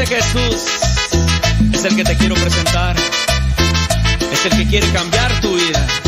Ese 0.00 0.14
Jesús 0.14 0.62
es 1.72 1.84
el 1.84 1.96
que 1.96 2.04
te 2.04 2.16
quiero 2.16 2.36
presentar. 2.36 2.94
Es 4.32 4.46
el 4.46 4.56
que 4.56 4.64
quiere 4.68 4.88
cambiar 4.92 5.40
tu 5.40 5.56
vida. 5.56 6.07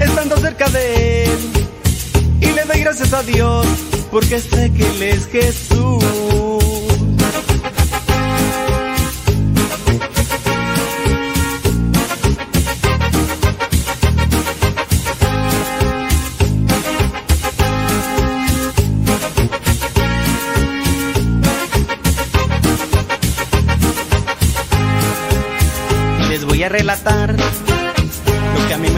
estando 0.00 0.36
cerca 0.38 0.68
de 0.68 1.24
Él. 1.24 1.38
Y 2.40 2.46
le 2.46 2.64
doy 2.64 2.80
gracias 2.80 3.12
a 3.12 3.22
Dios, 3.22 3.66
porque 4.10 4.40
sé 4.40 4.72
que 4.72 4.86
Él 4.86 5.02
es 5.02 5.26
Jesús. 5.26 6.04
Les 26.28 26.44
voy 26.44 26.62
a 26.62 26.68
relatar 26.68 27.34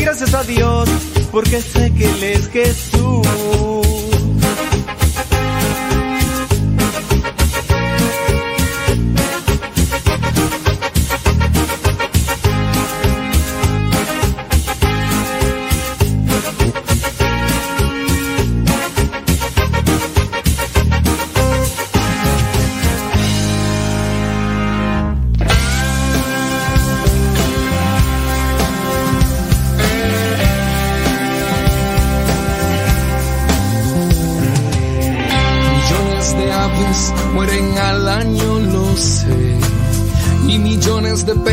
Gracias 0.00 0.34
a 0.34 0.42
Dios, 0.44 0.88
porque 1.30 1.60
sé 1.60 1.92
que 1.92 2.04
Él 2.06 2.22
es 2.22 2.48
Jesús. 2.48 3.89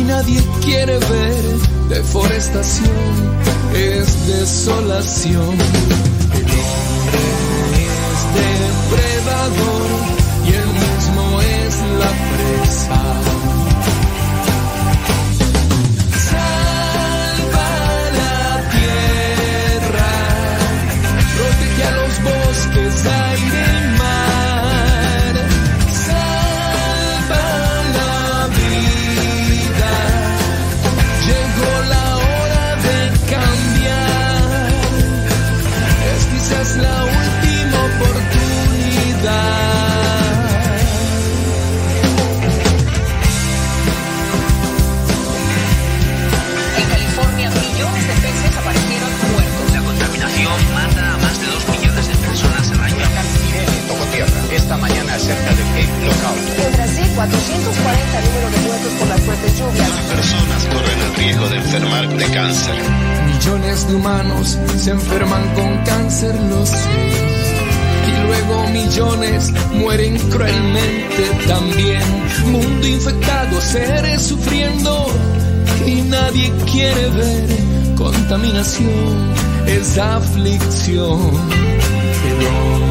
y 0.00 0.04
nadie 0.04 0.40
quiere 0.62 0.98
ver 0.98 1.44
deforestación, 1.88 2.90
es 3.74 4.26
desolación. 4.26 5.54
El 6.38 6.44
hombre 6.60 7.22
es 7.86 8.20
depredador 8.40 9.82
y 10.46 10.48
él 10.60 10.70
mismo 10.84 11.40
es 11.40 11.74
la 12.00 12.12
presa. 12.30 13.39
De 55.86 56.04
Lookout. 56.04 56.66
En 56.66 56.72
Brasil, 56.72 57.06
440 57.14 58.20
número 58.20 58.50
de 58.50 58.58
muertos 58.68 58.92
por 58.98 59.08
las 59.08 59.20
fuertes 59.20 59.58
lluvias. 59.58 59.88
Personas 59.88 60.66
corren 60.66 61.00
el 61.00 61.14
riesgo 61.16 61.48
de 61.48 61.56
enfermar 61.56 62.08
de 62.08 62.26
cáncer. 62.26 62.74
Millones 63.26 63.88
de 63.88 63.94
humanos 63.94 64.58
se 64.76 64.90
enferman 64.90 65.54
con 65.54 65.84
cáncer, 65.84 66.34
lo 66.50 66.66
sé. 66.66 66.88
Y 68.08 68.26
luego 68.26 68.66
millones 68.68 69.52
mueren 69.72 70.18
cruelmente 70.30 71.24
también. 71.46 72.02
Mundo 72.46 72.86
infectado, 72.86 73.60
seres 73.60 74.22
sufriendo. 74.22 75.06
Y 75.86 76.02
nadie 76.02 76.52
quiere 76.70 77.08
ver 77.10 77.70
contaminación, 77.96 79.32
es 79.66 79.98
aflicción. 79.98 81.20
El 82.26 82.46
hombre 82.46 82.89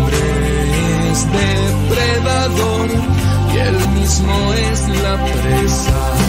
es 1.11 1.25
depredador 1.31 2.89
y 3.53 3.57
él 3.57 3.89
mismo 3.89 4.53
es 4.53 4.87
la 5.01 5.17
presa. 5.25 6.28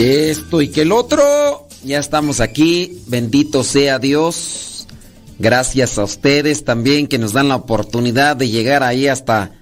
Que 0.00 0.30
esto 0.30 0.62
y 0.62 0.68
que 0.68 0.80
el 0.80 0.92
otro. 0.92 1.68
Ya 1.84 1.98
estamos 1.98 2.40
aquí. 2.40 3.02
Bendito 3.06 3.62
sea 3.62 3.98
Dios. 3.98 4.86
Gracias 5.38 5.98
a 5.98 6.04
ustedes 6.04 6.64
también 6.64 7.06
que 7.06 7.18
nos 7.18 7.34
dan 7.34 7.48
la 7.48 7.56
oportunidad 7.56 8.34
de 8.34 8.48
llegar 8.48 8.82
ahí 8.82 9.08
hasta 9.08 9.52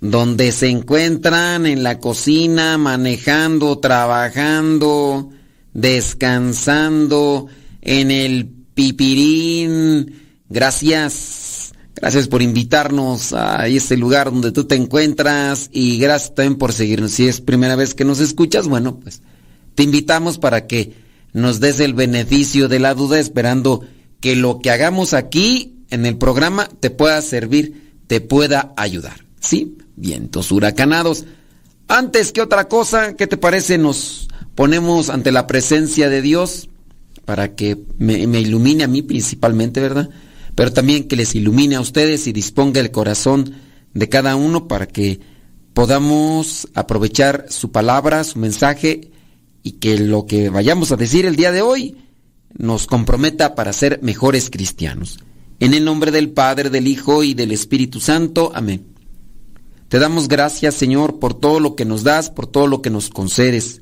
donde 0.00 0.50
se 0.50 0.68
encuentran, 0.68 1.64
en 1.66 1.84
la 1.84 2.00
cocina, 2.00 2.76
manejando, 2.76 3.78
trabajando, 3.78 5.30
descansando, 5.72 7.46
en 7.80 8.10
el 8.10 8.48
pipirín. 8.74 10.22
Gracias. 10.48 11.72
Gracias 11.94 12.26
por 12.26 12.42
invitarnos 12.42 13.32
a 13.32 13.68
ese 13.68 13.96
lugar 13.96 14.32
donde 14.32 14.50
tú 14.50 14.64
te 14.64 14.74
encuentras 14.74 15.70
y 15.72 15.98
gracias 16.00 16.34
también 16.34 16.58
por 16.58 16.72
seguirnos. 16.72 17.12
Si 17.12 17.28
es 17.28 17.40
primera 17.40 17.76
vez 17.76 17.94
que 17.94 18.04
nos 18.04 18.18
escuchas, 18.18 18.66
bueno, 18.66 18.98
pues 18.98 19.22
te 19.74 19.82
invitamos 19.82 20.38
para 20.38 20.66
que 20.66 20.94
nos 21.32 21.60
des 21.60 21.80
el 21.80 21.94
beneficio 21.94 22.68
de 22.68 22.78
la 22.78 22.94
duda 22.94 23.18
esperando 23.18 23.82
que 24.20 24.36
lo 24.36 24.60
que 24.60 24.70
hagamos 24.70 25.12
aquí 25.12 25.84
en 25.90 26.06
el 26.06 26.16
programa 26.16 26.68
te 26.80 26.90
pueda 26.90 27.20
servir, 27.20 27.92
te 28.06 28.20
pueda 28.20 28.72
ayudar. 28.76 29.24
¿Sí? 29.40 29.76
Vientos 29.96 30.50
huracanados. 30.52 31.24
Antes 31.88 32.32
que 32.32 32.40
otra 32.40 32.68
cosa, 32.68 33.14
¿qué 33.14 33.26
te 33.26 33.36
parece? 33.36 33.76
Nos 33.76 34.28
ponemos 34.54 35.10
ante 35.10 35.32
la 35.32 35.46
presencia 35.46 36.08
de 36.08 36.22
Dios 36.22 36.68
para 37.24 37.54
que 37.54 37.78
me, 37.98 38.26
me 38.26 38.40
ilumine 38.40 38.84
a 38.84 38.88
mí 38.88 39.02
principalmente, 39.02 39.80
¿verdad? 39.80 40.08
Pero 40.54 40.72
también 40.72 41.08
que 41.08 41.16
les 41.16 41.34
ilumine 41.34 41.76
a 41.76 41.80
ustedes 41.80 42.26
y 42.26 42.32
disponga 42.32 42.80
el 42.80 42.90
corazón 42.90 43.54
de 43.92 44.08
cada 44.08 44.36
uno 44.36 44.68
para 44.68 44.86
que 44.86 45.20
podamos 45.74 46.68
aprovechar 46.74 47.46
su 47.48 47.72
palabra, 47.72 48.24
su 48.24 48.38
mensaje 48.38 49.10
y 49.64 49.72
que 49.72 49.98
lo 49.98 50.26
que 50.26 50.50
vayamos 50.50 50.92
a 50.92 50.96
decir 50.96 51.24
el 51.26 51.34
día 51.34 51.50
de 51.50 51.62
hoy 51.62 51.96
nos 52.52 52.86
comprometa 52.86 53.56
para 53.56 53.72
ser 53.72 53.98
mejores 54.02 54.50
cristianos. 54.50 55.18
En 55.58 55.72
el 55.72 55.84
nombre 55.84 56.12
del 56.12 56.30
Padre, 56.30 56.68
del 56.68 56.86
Hijo 56.86 57.24
y 57.24 57.32
del 57.32 57.50
Espíritu 57.50 57.98
Santo. 57.98 58.52
Amén. 58.54 58.86
Te 59.88 59.98
damos 59.98 60.28
gracias, 60.28 60.74
Señor, 60.74 61.18
por 61.18 61.32
todo 61.32 61.60
lo 61.60 61.74
que 61.76 61.86
nos 61.86 62.04
das, 62.04 62.28
por 62.28 62.46
todo 62.46 62.66
lo 62.66 62.82
que 62.82 62.90
nos 62.90 63.08
concedes. 63.08 63.80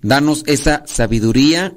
Danos 0.00 0.44
esa 0.46 0.82
sabiduría 0.86 1.76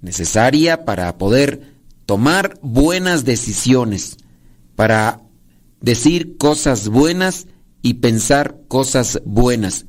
necesaria 0.00 0.86
para 0.86 1.18
poder 1.18 1.74
tomar 2.06 2.58
buenas 2.62 3.26
decisiones, 3.26 4.16
para 4.76 5.20
decir 5.82 6.38
cosas 6.38 6.88
buenas 6.88 7.46
y 7.82 7.94
pensar 7.94 8.56
cosas 8.66 9.20
buenas. 9.26 9.84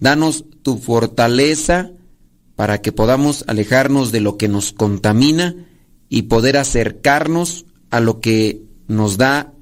Danos 0.00 0.44
tu 0.62 0.78
fortaleza 0.78 1.92
para 2.56 2.80
que 2.82 2.92
podamos 2.92 3.44
alejarnos 3.46 4.12
de 4.12 4.20
lo 4.20 4.36
que 4.36 4.48
nos 4.48 4.72
contamina 4.72 5.54
y 6.08 6.22
poder 6.22 6.56
acercarnos 6.56 7.66
a 7.90 8.00
lo 8.00 8.20
que 8.20 8.62
nos 8.88 9.16
da 9.16 9.52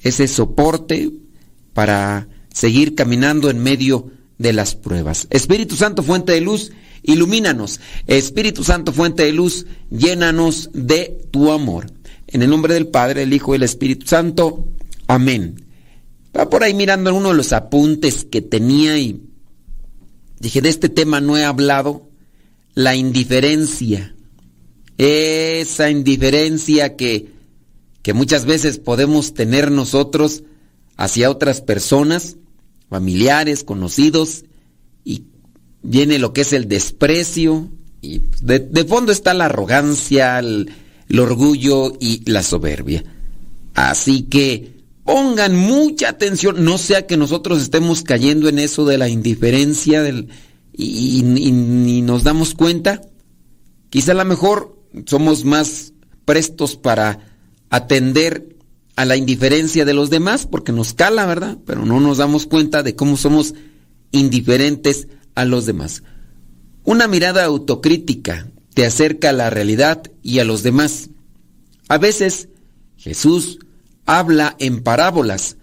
ese 0.00 0.28
soporte 0.28 1.10
para 1.72 2.28
seguir 2.52 2.94
caminando 2.94 3.50
en 3.50 3.62
medio 3.62 4.10
de 4.38 4.52
las 4.52 4.74
pruebas. 4.74 5.26
Espíritu 5.30 5.76
Santo, 5.76 6.02
fuente 6.02 6.32
de 6.32 6.40
luz, 6.40 6.72
ilumínanos. 7.02 7.80
Espíritu 8.06 8.64
Santo, 8.64 8.92
fuente 8.92 9.24
de 9.24 9.32
luz, 9.32 9.66
llénanos 9.90 10.70
de 10.72 11.28
tu 11.30 11.50
amor. 11.50 11.86
En 12.26 12.42
el 12.42 12.50
nombre 12.50 12.74
del 12.74 12.88
Padre, 12.88 13.22
el 13.22 13.32
Hijo 13.32 13.52
y 13.52 13.56
el 13.56 13.62
Espíritu 13.62 14.06
Santo. 14.06 14.68
Amén. 15.06 15.64
Estaba 16.24 16.50
por 16.50 16.62
ahí 16.62 16.74
mirando 16.74 17.14
uno 17.14 17.28
de 17.28 17.36
los 17.36 17.52
apuntes 17.52 18.24
que 18.24 18.42
tenía 18.42 18.98
y 18.98 19.20
dije, 20.40 20.60
de 20.60 20.68
este 20.68 20.88
tema 20.88 21.20
no 21.20 21.36
he 21.36 21.44
hablado. 21.44 22.08
La 22.74 22.94
indiferencia. 22.94 24.14
Esa 24.98 25.90
indiferencia 25.90 26.96
que, 26.96 27.30
que 28.02 28.12
muchas 28.12 28.44
veces 28.44 28.78
podemos 28.78 29.34
tener 29.34 29.70
nosotros 29.70 30.42
hacia 30.96 31.30
otras 31.30 31.60
personas, 31.60 32.36
familiares, 32.88 33.64
conocidos, 33.64 34.44
y 35.04 35.24
viene 35.82 36.18
lo 36.18 36.32
que 36.32 36.42
es 36.42 36.52
el 36.52 36.68
desprecio, 36.68 37.70
y 38.02 38.22
de, 38.42 38.58
de 38.58 38.84
fondo 38.84 39.12
está 39.12 39.34
la 39.34 39.46
arrogancia, 39.46 40.38
el, 40.38 40.70
el 41.08 41.18
orgullo 41.18 41.96
y 42.00 42.28
la 42.30 42.42
soberbia. 42.42 43.04
Así 43.74 44.22
que 44.22 44.75
pongan 45.06 45.56
mucha 45.56 46.10
atención, 46.10 46.64
no 46.64 46.76
sea 46.76 47.06
que 47.06 47.16
nosotros 47.16 47.62
estemos 47.62 48.02
cayendo 48.02 48.48
en 48.48 48.58
eso 48.58 48.84
de 48.84 48.98
la 48.98 49.08
indiferencia 49.08 50.06
y, 50.08 50.26
y, 50.72 51.48
y, 51.48 52.02
nos 52.02 52.24
damos 52.24 52.54
cuenta. 52.54 53.00
Quizá 53.88 54.12
a 54.12 54.16
lo 54.16 54.24
mejor 54.24 54.76
somos 55.06 55.44
más 55.44 55.92
prestos 56.24 56.76
para 56.76 57.20
atender 57.70 58.56
a 58.96 59.04
la 59.04 59.16
indiferencia 59.16 59.84
de 59.84 59.94
los 59.94 60.10
demás 60.10 60.46
porque 60.46 60.72
nos 60.72 60.92
cala, 60.92 61.24
¿verdad? 61.24 61.56
Pero 61.64 61.86
no 61.86 62.00
nos 62.00 62.18
damos 62.18 62.46
cuenta 62.46 62.82
de 62.82 62.96
cómo 62.96 63.16
somos 63.16 63.54
indiferentes 64.10 65.06
a 65.36 65.44
los 65.44 65.66
demás. 65.66 66.02
Una 66.82 67.06
mirada 67.06 67.44
autocrítica 67.44 68.48
te 68.74 68.84
acerca 68.84 69.30
a 69.30 69.34
la 69.34 69.50
realidad 69.50 70.02
y 70.22 70.40
a 70.40 70.44
los 70.44 70.64
demás. 70.64 71.10
A 71.88 71.98
veces 71.98 72.48
Jesús 72.96 73.60
habla 74.06 74.56
en 74.58 74.82
parábolas, 74.82 75.56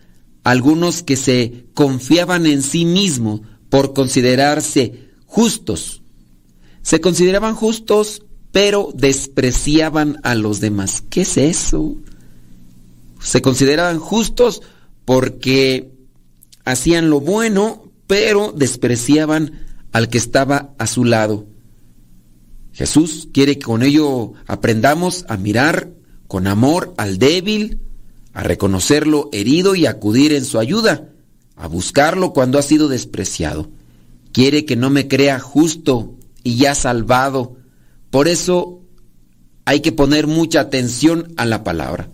algunos 0.43 1.01
que 1.01 1.15
se 1.15 1.65
confiaban 1.73 2.45
en 2.45 2.61
sí 2.61 2.85
mismos 2.85 3.41
por 3.69 3.93
considerarse 3.93 5.09
justos. 5.25 6.03
Se 6.81 7.01
consideraban 7.01 7.55
justos, 7.55 8.23
pero 8.51 8.89
despreciaban 8.93 10.19
a 10.23 10.35
los 10.35 10.59
demás. 10.59 11.03
¿Qué 11.09 11.21
es 11.21 11.37
eso? 11.37 11.95
Se 13.19 13.41
consideraban 13.41 13.99
justos 13.99 14.61
porque 15.05 15.91
hacían 16.65 17.09
lo 17.09 17.19
bueno, 17.19 17.89
pero 18.05 18.53
despreciaban 18.55 19.63
al 19.91 20.09
que 20.09 20.17
estaba 20.17 20.73
a 20.77 20.87
su 20.87 21.05
lado. 21.05 21.47
Jesús 22.73 23.29
quiere 23.33 23.57
que 23.57 23.65
con 23.65 23.83
ello 23.83 24.33
aprendamos 24.45 25.25
a 25.29 25.37
mirar 25.37 25.91
con 26.27 26.47
amor 26.47 26.93
al 26.97 27.19
débil, 27.19 27.79
a 28.33 28.43
reconocerlo 28.43 29.29
herido 29.31 29.75
y 29.75 29.85
acudir 29.85 30.33
en 30.33 30.43
su 30.43 30.59
ayuda, 30.59 31.09
a 31.55 31.67
buscarlo 31.67 32.33
cuando 32.33 32.57
ha 32.57 32.63
sido 32.63 32.87
despreciado. 32.87 33.69
Quiere 34.31 34.65
que 34.65 34.75
no 34.75 34.89
me 34.89 35.07
crea 35.07 35.39
justo 35.39 36.15
y 36.43 36.57
ya 36.57 36.73
salvado. 36.73 37.57
Por 38.09 38.27
eso 38.27 38.81
hay 39.65 39.81
que 39.81 39.91
poner 39.91 40.27
mucha 40.27 40.61
atención 40.61 41.31
a 41.37 41.45
la 41.45 41.63
palabra. 41.63 42.09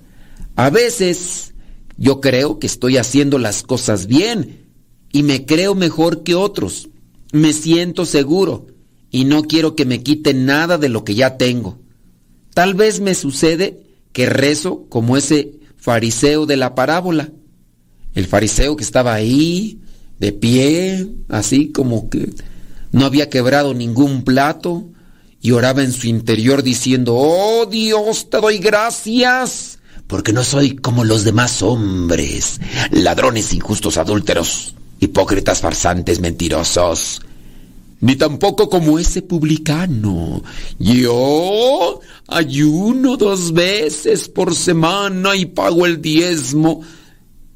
A 0.56 0.70
veces 0.70 1.54
yo 1.98 2.20
creo 2.20 2.60
que 2.60 2.68
estoy 2.68 2.98
haciendo 2.98 3.40
las 3.40 3.64
cosas 3.64 4.08
bien 4.08 4.68
y 5.12 5.24
me 5.24 5.46
creo 5.46 5.74
mejor 5.74 6.24
que 6.24 6.36
otros. 6.36 6.90
Me 7.32 7.54
siento 7.54 8.06
seguro 8.06 8.68
y 9.10 9.24
no 9.24 9.44
quiero 9.44 9.76
que 9.76 9.86
me 9.86 10.04
quiten 10.04 10.46
nada 10.46 10.78
de 10.78 10.90
lo 10.90 11.06
que 11.06 11.16
ya 11.16 11.38
tengo. 11.38 11.80
Tal 12.54 12.74
vez 12.74 13.00
me 13.00 13.16
sucede 13.16 13.86
que 14.12 14.26
rezo 14.26 14.86
como 14.90 15.16
ese 15.16 15.59
fariseo 15.80 16.46
de 16.46 16.58
la 16.58 16.76
parábola. 16.76 17.30
El 18.14 18.28
fariseo 18.28 18.76
que 18.76 18.84
estaba 18.84 19.14
ahí, 19.14 19.80
de 20.20 20.32
pie, 20.32 21.08
así 21.30 21.72
como 21.72 22.10
que 22.10 22.30
no 22.92 23.06
había 23.06 23.30
quebrado 23.30 23.74
ningún 23.74 24.24
plato, 24.24 24.90
y 25.42 25.52
oraba 25.52 25.84
en 25.84 25.94
su 25.94 26.08
interior 26.08 26.64
diciendo, 26.64 27.16
oh 27.16 27.66
Dios, 27.66 28.30
te 28.30 28.42
doy 28.42 28.58
gracias, 28.58 29.80
porque 30.08 30.34
no 30.34 30.44
soy 30.44 30.76
como 30.76 31.06
los 31.06 31.24
demás 31.24 31.62
hombres, 31.62 32.60
ladrones, 32.92 33.54
injustos, 33.54 33.98
adúlteros, 33.98 34.76
hipócritas, 35.00 35.62
farsantes, 35.62 36.20
mentirosos, 36.20 37.22
ni 38.02 38.16
tampoco 38.16 38.70
como 38.70 39.00
ese 39.00 39.22
publicano. 39.22 40.42
Yo 40.78 42.00
ayuno 42.28 43.18
dos 43.18 43.54
veces 43.54 44.30
por 44.30 44.56
semana 44.56 45.36
y 45.36 45.46
pago 45.46 45.86
el 45.86 46.02
diezmo 46.02 46.82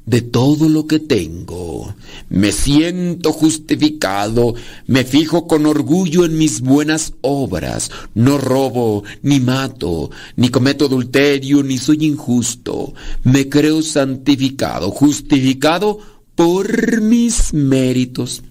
de 0.06 0.20
todo 0.20 0.68
lo 0.68 0.86
que 0.86 0.98
tengo. 0.98 1.94
Me 2.28 2.52
siento 2.52 3.32
justificado, 3.32 4.54
me 4.86 5.04
fijo 5.04 5.46
con 5.46 5.66
orgullo 5.66 6.24
en 6.24 6.36
mis 6.36 6.60
buenas 6.60 7.14
obras. 7.22 7.90
No 8.14 8.38
robo, 8.38 9.04
ni 9.22 9.40
mato, 9.40 10.10
ni 10.36 10.50
cometo 10.50 10.86
adulterio, 10.86 11.62
ni 11.62 11.78
soy 11.78 12.04
injusto. 12.04 12.92
Me 13.22 13.48
creo 13.48 13.82
santificado, 13.82 14.90
justificado 14.90 15.98
por 16.34 17.00
mis 17.00 17.54
méritos. 17.54 18.42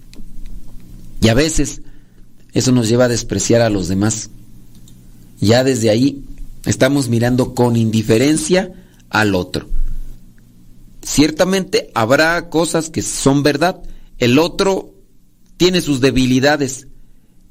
Y 1.21 1.27
a 1.29 1.33
veces 1.33 1.82
eso 2.53 2.71
nos 2.71 2.87
lleva 2.87 3.05
a 3.05 3.09
despreciar 3.09 3.61
a 3.61 3.69
los 3.69 3.87
demás. 3.87 4.29
Ya 5.39 5.63
desde 5.63 5.89
ahí 5.89 6.23
estamos 6.65 7.09
mirando 7.09 7.53
con 7.53 7.75
indiferencia 7.75 8.71
al 9.09 9.35
otro. 9.35 9.67
Ciertamente 11.01 11.91
habrá 11.95 12.49
cosas 12.49 12.89
que 12.89 13.01
son 13.01 13.43
verdad. 13.43 13.81
El 14.19 14.39
otro 14.39 14.93
tiene 15.57 15.81
sus 15.81 15.99
debilidades, 15.99 16.87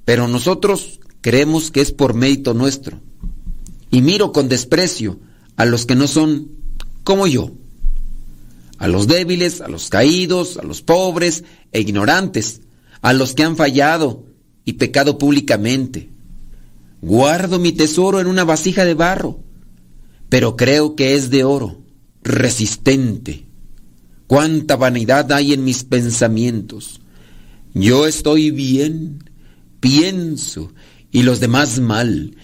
pero 0.04 0.28
nosotros 0.28 1.00
creemos 1.20 1.70
que 1.70 1.80
es 1.80 1.92
por 1.92 2.14
mérito 2.14 2.54
nuestro. 2.54 3.00
Y 3.90 4.00
miro 4.00 4.32
con 4.32 4.48
desprecio 4.48 5.18
a 5.56 5.66
los 5.66 5.84
que 5.84 5.96
no 5.96 6.06
son 6.06 6.48
como 7.04 7.26
yo. 7.26 7.50
A 8.78 8.88
los 8.88 9.06
débiles, 9.06 9.60
a 9.60 9.68
los 9.68 9.90
caídos, 9.90 10.56
a 10.56 10.62
los 10.62 10.80
pobres 10.80 11.44
e 11.72 11.80
ignorantes, 11.80 12.62
a 13.02 13.12
los 13.12 13.34
que 13.34 13.42
han 13.42 13.56
fallado 13.56 14.31
y 14.64 14.74
pecado 14.74 15.18
públicamente. 15.18 16.10
Guardo 17.00 17.58
mi 17.58 17.72
tesoro 17.72 18.20
en 18.20 18.26
una 18.26 18.44
vasija 18.44 18.84
de 18.84 18.94
barro, 18.94 19.40
pero 20.28 20.56
creo 20.56 20.94
que 20.94 21.14
es 21.14 21.30
de 21.30 21.44
oro 21.44 21.82
resistente. 22.22 23.46
Cuánta 24.26 24.76
vanidad 24.76 25.30
hay 25.32 25.52
en 25.52 25.64
mis 25.64 25.84
pensamientos. 25.84 27.00
Yo 27.74 28.06
estoy 28.06 28.50
bien, 28.50 29.24
pienso, 29.80 30.72
y 31.10 31.22
los 31.22 31.40
demás 31.40 31.80
mal. 31.80 32.36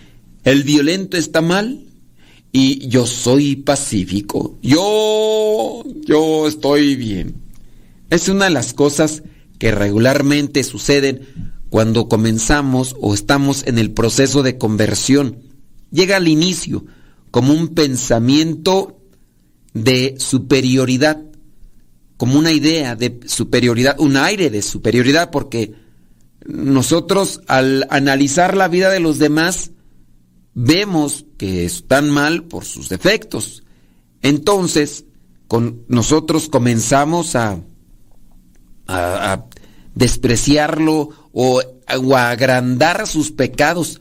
El 0.45 0.65
violento 0.65 1.17
está 1.17 1.41
mal 1.41 1.85
y 2.53 2.89
yo 2.89 3.07
soy 3.07 3.57
pacífico. 3.57 4.59
Yo, 4.63 5.85
yo 6.05 6.49
estoy 6.49 6.97
bien. 6.97 7.37
Es 8.11 8.29
una 8.29 8.47
de 8.47 8.51
las 8.51 8.75
cosas 8.75 9.23
que 9.59 9.71
regularmente 9.71 10.65
suceden 10.65 11.21
cuando 11.71 12.09
comenzamos 12.09 12.97
o 13.01 13.15
estamos 13.15 13.67
en 13.67 13.79
el 13.79 13.93
proceso 13.93 14.43
de 14.43 14.59
conversión. 14.59 15.43
Llega 15.91 16.17
al 16.17 16.29
inicio 16.29 16.85
como 17.31 17.53
un 17.53 17.69
pensamiento 17.69 18.99
de 19.75 20.17
superioridad, 20.19 21.23
como 22.17 22.39
una 22.39 22.53
idea 22.53 22.97
de 22.97 23.21
superioridad, 23.27 23.97
un 23.99 24.17
aire 24.17 24.51
de 24.51 24.63
superioridad, 24.63 25.31
porque 25.31 25.75
nosotros 26.47 27.43
al 27.47 27.87
analizar 27.91 28.57
la 28.57 28.69
vida 28.69 28.91
de 28.91 29.01
los 29.01 29.19
demás 29.19 29.73
vemos 30.55 31.27
que 31.37 31.65
están 31.65 32.11
mal 32.11 32.45
por 32.45 32.65
sus 32.65 32.89
defectos. 32.89 33.63
Entonces, 34.23 35.05
con 35.47 35.85
nosotros 35.89 36.49
comenzamos 36.49 37.37
a, 37.37 37.61
a, 38.87 39.33
a 39.33 39.47
despreciarlo 39.95 41.11
o, 41.41 41.63
o 41.63 42.17
agrandar 42.17 43.07
sus 43.07 43.31
pecados 43.31 44.01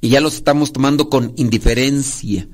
y 0.00 0.08
ya 0.08 0.20
los 0.20 0.34
estamos 0.34 0.72
tomando 0.72 1.08
con 1.08 1.32
indiferencia. 1.36 2.48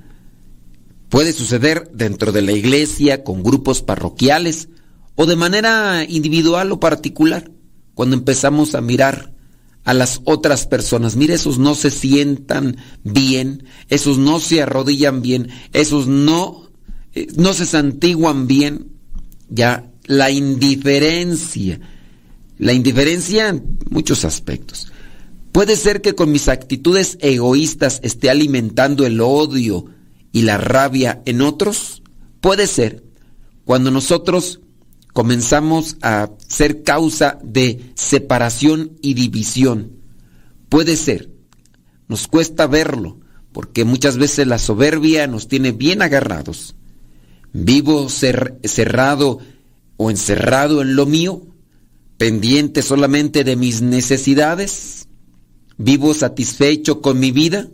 Puede 1.09 1.33
suceder 1.33 1.91
dentro 1.95 2.31
de 2.31 2.43
la 2.43 2.53
iglesia, 2.53 3.25
con 3.25 3.43
grupos 3.43 3.81
parroquiales 3.81 4.69
o 5.15 5.25
de 5.25 5.37
manera 5.37 6.05
individual 6.07 6.73
o 6.73 6.79
particular, 6.79 7.51
cuando 7.95 8.15
empezamos 8.15 8.75
a 8.75 8.83
mirar 8.83 9.33
a 9.83 9.95
las 9.95 10.21
otras 10.25 10.67
personas. 10.67 11.17
Mire, 11.17 11.33
esos 11.33 11.59
no 11.59 11.75
se 11.75 11.91
sientan 11.91 12.77
bien, 13.05 13.65
esos 13.89 14.19
no 14.19 14.41
se 14.41 14.61
arrodillan 14.61 15.23
bien, 15.23 15.49
esos 15.73 16.07
no, 16.07 16.71
eh, 17.15 17.29
no 17.37 17.55
se 17.55 17.65
santiguan 17.65 18.47
bien. 18.47 18.89
Ya 19.49 19.91
la 20.05 20.31
indiferencia. 20.31 21.81
La 22.63 22.73
indiferencia 22.73 23.49
en 23.49 23.77
muchos 23.91 24.25
aspectos. 24.25 24.93
Puede 25.51 25.75
ser 25.75 26.01
que 26.01 26.15
con 26.15 26.31
mis 26.31 26.47
actitudes 26.47 27.19
egoístas 27.21 27.99
esté 28.05 28.31
alimentando 28.31 29.05
el 29.05 29.21
odio 29.21 29.87
y 30.31 30.43
la 30.43 30.59
rabia 30.59 31.23
en 31.25 31.41
otros. 31.41 32.05
Puede 32.41 32.69
ser. 32.69 33.03
Cuando 33.65 33.91
nosotros 33.91 34.61
comenzamos 35.13 35.97
a 36.03 36.31
ser 36.47 36.85
causa 36.85 37.37
de 37.43 37.91
separación 37.97 38.93
y 39.03 39.15
división. 39.15 39.97
Puede 40.69 40.97
ser. 40.97 41.31
Nos 42.07 42.29
cuesta 42.29 42.69
verlo, 42.69 43.19
porque 43.51 43.85
muchas 43.85 44.19
veces 44.19 44.47
la 44.47 44.61
soberbia 44.61 45.27
nos 45.27 45.49
tiene 45.49 45.73
bien 45.73 46.01
agarrados. 46.01 46.77
Vivo 47.53 48.09
cerrado 48.09 49.41
o 49.97 50.11
encerrado 50.13 50.81
en 50.81 50.95
lo 50.95 51.07
mío, 51.07 51.49
pendiente 52.23 52.83
solamente 52.83 53.43
de 53.43 53.57
mis 53.57 53.83
necesidades. 53.83 55.09
Vivo 55.77 56.15
satisfecho 56.15 57.01
con 57.01 57.19
mi 57.19 57.33
vida. 57.33 57.69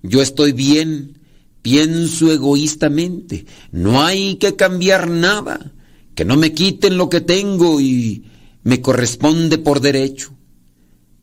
Yo 0.00 0.22
estoy 0.22 0.52
bien, 0.52 1.18
pienso 1.60 2.30
egoístamente. 2.30 3.46
No 3.72 4.00
hay 4.00 4.36
que 4.36 4.54
cambiar 4.54 5.10
nada 5.10 5.72
que 6.14 6.24
no 6.24 6.36
me 6.36 6.52
quiten 6.52 6.96
lo 6.96 7.08
que 7.08 7.20
tengo 7.20 7.80
y 7.80 8.26
me 8.62 8.80
corresponde 8.80 9.58
por 9.58 9.80
derecho. 9.80 10.30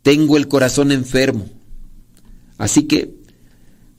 Tengo 0.02 0.36
el 0.36 0.50
corazón 0.50 0.92
enfermo. 0.92 1.48
Así 2.58 2.84
que 2.84 3.16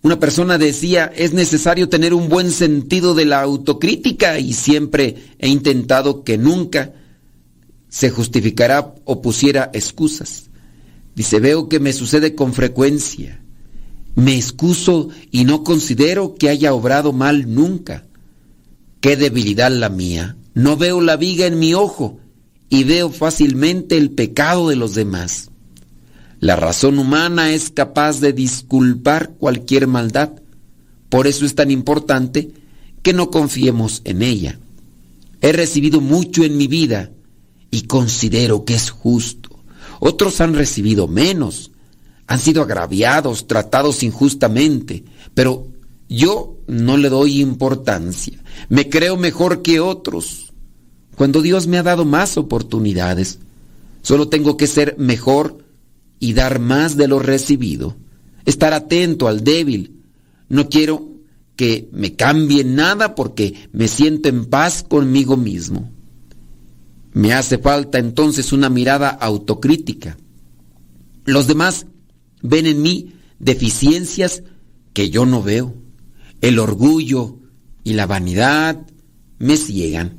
una 0.02 0.20
persona 0.20 0.58
decía, 0.58 1.10
es 1.16 1.32
necesario 1.32 1.88
tener 1.88 2.12
un 2.12 2.28
buen 2.28 2.50
sentido 2.50 3.14
de 3.14 3.24
la 3.24 3.40
autocrítica 3.40 4.38
y 4.38 4.52
siempre 4.52 5.14
he 5.38 5.48
intentado 5.48 6.22
que 6.22 6.36
nunca 6.36 6.92
se 7.88 8.10
justificara 8.10 8.94
o 9.04 9.22
pusiera 9.22 9.70
excusas. 9.72 10.50
Dice, 11.14 11.40
veo 11.40 11.68
que 11.68 11.80
me 11.80 11.92
sucede 11.92 12.34
con 12.34 12.52
frecuencia. 12.52 13.40
Me 14.14 14.36
excuso 14.36 15.08
y 15.30 15.44
no 15.44 15.64
considero 15.64 16.34
que 16.34 16.48
haya 16.48 16.74
obrado 16.74 17.12
mal 17.12 17.54
nunca. 17.54 18.04
Qué 19.00 19.16
debilidad 19.16 19.70
la 19.70 19.88
mía. 19.88 20.36
No 20.54 20.76
veo 20.76 21.00
la 21.00 21.16
viga 21.16 21.46
en 21.46 21.58
mi 21.58 21.74
ojo 21.74 22.18
y 22.68 22.84
veo 22.84 23.10
fácilmente 23.10 23.96
el 23.96 24.10
pecado 24.10 24.68
de 24.68 24.76
los 24.76 24.94
demás. 24.94 25.50
La 26.40 26.56
razón 26.56 26.98
humana 26.98 27.52
es 27.52 27.70
capaz 27.70 28.20
de 28.20 28.32
disculpar 28.32 29.30
cualquier 29.38 29.86
maldad. 29.86 30.32
Por 31.08 31.26
eso 31.26 31.46
es 31.46 31.54
tan 31.54 31.70
importante 31.70 32.50
que 33.02 33.12
no 33.12 33.30
confiemos 33.30 34.02
en 34.04 34.22
ella. 34.22 34.58
He 35.40 35.52
recibido 35.52 36.00
mucho 36.00 36.44
en 36.44 36.56
mi 36.56 36.66
vida 36.66 37.10
y 37.76 37.82
considero 37.82 38.64
que 38.64 38.72
es 38.74 38.88
justo. 38.88 39.50
Otros 40.00 40.40
han 40.40 40.54
recibido 40.54 41.08
menos, 41.08 41.72
han 42.26 42.38
sido 42.38 42.62
agraviados, 42.62 43.46
tratados 43.46 44.02
injustamente, 44.02 45.04
pero 45.34 45.66
yo 46.08 46.56
no 46.66 46.96
le 46.96 47.10
doy 47.10 47.42
importancia. 47.42 48.42
Me 48.70 48.88
creo 48.88 49.18
mejor 49.18 49.60
que 49.60 49.78
otros 49.78 50.54
cuando 51.16 51.42
Dios 51.42 51.66
me 51.66 51.76
ha 51.76 51.82
dado 51.82 52.06
más 52.06 52.38
oportunidades. 52.38 53.40
Solo 54.00 54.28
tengo 54.28 54.56
que 54.56 54.68
ser 54.68 54.96
mejor 54.96 55.58
y 56.18 56.32
dar 56.32 56.60
más 56.60 56.96
de 56.96 57.08
lo 57.08 57.18
recibido. 57.18 57.94
Estar 58.46 58.72
atento 58.72 59.28
al 59.28 59.44
débil. 59.44 60.00
No 60.48 60.70
quiero 60.70 61.10
que 61.56 61.90
me 61.92 62.16
cambie 62.16 62.64
nada 62.64 63.14
porque 63.14 63.68
me 63.72 63.86
siento 63.86 64.30
en 64.30 64.46
paz 64.46 64.82
conmigo 64.82 65.36
mismo. 65.36 65.92
Me 67.16 67.32
hace 67.32 67.56
falta 67.56 67.98
entonces 67.98 68.52
una 68.52 68.68
mirada 68.68 69.08
autocrítica. 69.08 70.18
Los 71.24 71.46
demás 71.46 71.86
ven 72.42 72.66
en 72.66 72.82
mí 72.82 73.14
deficiencias 73.38 74.42
que 74.92 75.08
yo 75.08 75.24
no 75.24 75.42
veo. 75.42 75.74
El 76.42 76.58
orgullo 76.58 77.38
y 77.84 77.94
la 77.94 78.04
vanidad 78.04 78.86
me 79.38 79.56
ciegan. 79.56 80.18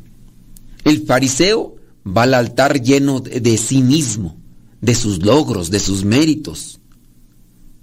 El 0.86 1.06
fariseo 1.06 1.76
va 2.04 2.24
al 2.24 2.34
altar 2.34 2.82
lleno 2.82 3.20
de 3.20 3.58
sí 3.58 3.84
mismo, 3.84 4.36
de 4.82 4.96
sus 4.96 5.24
logros, 5.24 5.70
de 5.70 5.80
sus 5.80 6.04
méritos. 6.04 6.80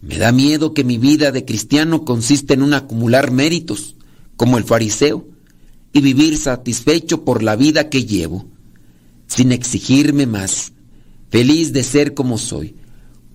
Me 0.00 0.18
da 0.18 0.32
miedo 0.32 0.74
que 0.74 0.82
mi 0.82 0.98
vida 0.98 1.30
de 1.30 1.44
cristiano 1.44 2.04
consiste 2.04 2.54
en 2.54 2.62
un 2.62 2.74
acumular 2.74 3.30
méritos, 3.30 3.94
como 4.34 4.58
el 4.58 4.64
fariseo, 4.64 5.28
y 5.92 6.00
vivir 6.00 6.36
satisfecho 6.36 7.24
por 7.24 7.44
la 7.44 7.54
vida 7.54 7.88
que 7.90 8.06
llevo, 8.06 8.52
sin 9.26 9.52
exigirme 9.52 10.26
más, 10.26 10.72
feliz 11.30 11.72
de 11.72 11.82
ser 11.82 12.14
como 12.14 12.38
soy. 12.38 12.76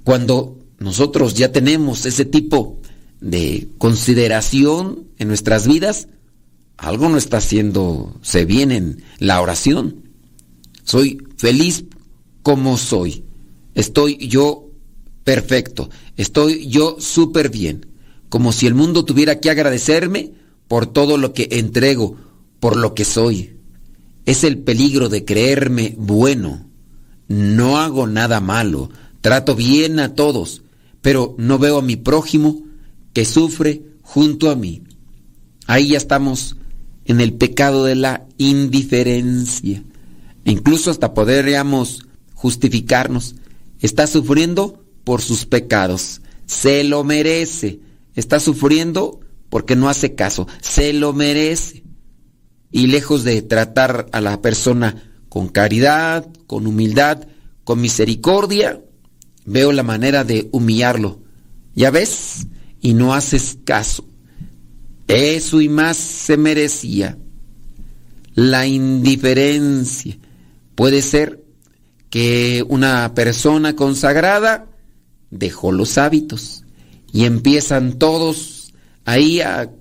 Cuando 0.03 0.59
nosotros 0.79 1.33
ya 1.33 1.51
tenemos 1.51 2.05
ese 2.05 2.25
tipo 2.25 2.79
de 3.21 3.69
consideración 3.77 5.07
en 5.17 5.27
nuestras 5.27 5.67
vidas, 5.67 6.07
algo 6.77 7.09
no 7.09 7.17
está 7.17 7.37
haciéndose 7.37 8.45
bien 8.45 8.71
en 8.71 9.03
la 9.19 9.41
oración. 9.41 10.09
Soy 10.83 11.21
feliz 11.37 11.85
como 12.41 12.77
soy. 12.77 13.25
Estoy 13.75 14.17
yo 14.27 14.69
perfecto. 15.23 15.89
Estoy 16.15 16.67
yo 16.67 16.95
súper 16.99 17.49
bien. 17.49 17.85
Como 18.29 18.53
si 18.53 18.65
el 18.67 18.75
mundo 18.75 19.05
tuviera 19.05 19.39
que 19.39 19.49
agradecerme 19.49 20.33
por 20.67 20.87
todo 20.87 21.17
lo 21.17 21.33
que 21.33 21.49
entrego, 21.51 22.15
por 22.59 22.77
lo 22.77 22.93
que 22.93 23.05
soy. 23.05 23.58
Es 24.29 24.43
el 24.43 24.59
peligro 24.59 25.09
de 25.09 25.25
creerme 25.25 25.95
bueno. 25.97 26.69
No 27.27 27.79
hago 27.79 28.05
nada 28.05 28.39
malo. 28.39 28.91
Trato 29.21 29.55
bien 29.55 29.99
a 29.99 30.13
todos, 30.13 30.61
pero 31.01 31.33
no 31.39 31.57
veo 31.57 31.79
a 31.79 31.81
mi 31.81 31.95
prójimo 31.95 32.61
que 33.11 33.25
sufre 33.25 33.81
junto 34.03 34.51
a 34.51 34.55
mí. 34.55 34.83
Ahí 35.65 35.87
ya 35.87 35.97
estamos 35.97 36.57
en 37.05 37.21
el 37.21 37.33
pecado 37.33 37.85
de 37.85 37.95
la 37.95 38.27
indiferencia. 38.37 39.83
E 40.45 40.51
incluso 40.51 40.91
hasta 40.91 41.15
podríamos 41.15 42.05
justificarnos. 42.35 43.35
Está 43.79 44.05
sufriendo 44.05 44.85
por 45.05 45.23
sus 45.23 45.47
pecados. 45.47 46.21
Se 46.45 46.83
lo 46.83 47.03
merece. 47.03 47.79
Está 48.13 48.39
sufriendo 48.39 49.21
porque 49.49 49.75
no 49.75 49.89
hace 49.89 50.13
caso. 50.13 50.47
Se 50.61 50.93
lo 50.93 51.13
merece. 51.13 51.88
Y 52.71 52.87
lejos 52.87 53.23
de 53.23 53.41
tratar 53.41 54.07
a 54.11 54.21
la 54.21 54.41
persona 54.41 55.11
con 55.27 55.47
caridad, 55.47 56.27
con 56.47 56.67
humildad, 56.67 57.27
con 57.63 57.81
misericordia, 57.81 58.81
veo 59.45 59.71
la 59.71 59.83
manera 59.83 60.23
de 60.23 60.49
humillarlo. 60.51 61.19
¿Ya 61.75 61.91
ves? 61.91 62.47
Y 62.81 62.93
no 62.93 63.13
haces 63.13 63.57
caso. 63.63 64.05
Eso 65.07 65.61
y 65.61 65.69
más 65.69 65.97
se 65.97 66.37
merecía. 66.37 67.17
La 68.35 68.67
indiferencia. 68.67 70.17
Puede 70.75 71.01
ser 71.01 71.43
que 72.09 72.63
una 72.67 73.13
persona 73.13 73.75
consagrada 73.75 74.67
dejó 75.31 75.71
los 75.71 75.97
hábitos 75.97 76.63
y 77.11 77.25
empiezan 77.25 77.99
todos 77.99 78.73
ahí 79.05 79.41
a 79.41 79.71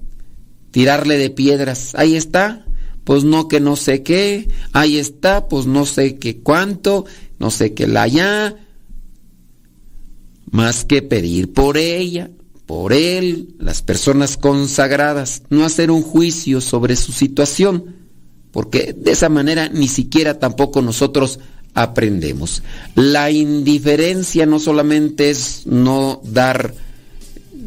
tirarle 0.71 1.19
de 1.19 1.31
piedras. 1.31 1.95
Ahí 1.95 2.17
está, 2.17 2.65
pues 3.09 3.25
no 3.25 3.49
que 3.49 3.59
no 3.59 3.75
sé 3.75 4.03
qué, 4.03 4.51
ahí 4.75 4.99
está, 4.99 5.49
pues 5.49 5.65
no 5.65 5.87
sé 5.87 6.17
qué 6.17 6.41
cuánto, 6.41 7.07
no 7.39 7.51
sé 7.51 7.73
qué 7.73 7.87
la 7.87 8.07
ya. 8.07 8.55
Más 10.51 10.85
que 10.85 11.01
pedir 11.01 11.55
por 11.55 11.79
ella, 11.79 12.31
por 12.67 12.93
él, 12.93 13.55
las 13.59 13.81
personas 13.81 14.37
consagradas, 14.37 15.41
no 15.49 15.65
hacer 15.65 15.91
un 15.91 16.03
juicio 16.03 16.61
sobre 16.61 16.97
su 16.97 17.13
situación, 17.13 17.97
porque 18.53 18.95
de 18.95 19.13
esa 19.13 19.31
manera 19.31 19.71
ni 19.71 19.89
siquiera 19.89 20.39
tampoco 20.39 20.83
nosotros 20.83 21.41
aprendemos. 21.73 22.63
La 22.95 23.31
indiferencia 23.31 24.45
no 24.45 24.59
solamente 24.59 25.31
es 25.31 25.63
no 25.65 26.21
dar 26.25 26.75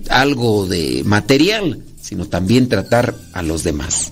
algo 0.07 0.67
de 0.67 1.01
material, 1.03 1.81
sino 1.99 2.27
también 2.27 2.69
tratar 2.69 3.15
a 3.33 3.41
los 3.41 3.63
demás. 3.63 4.11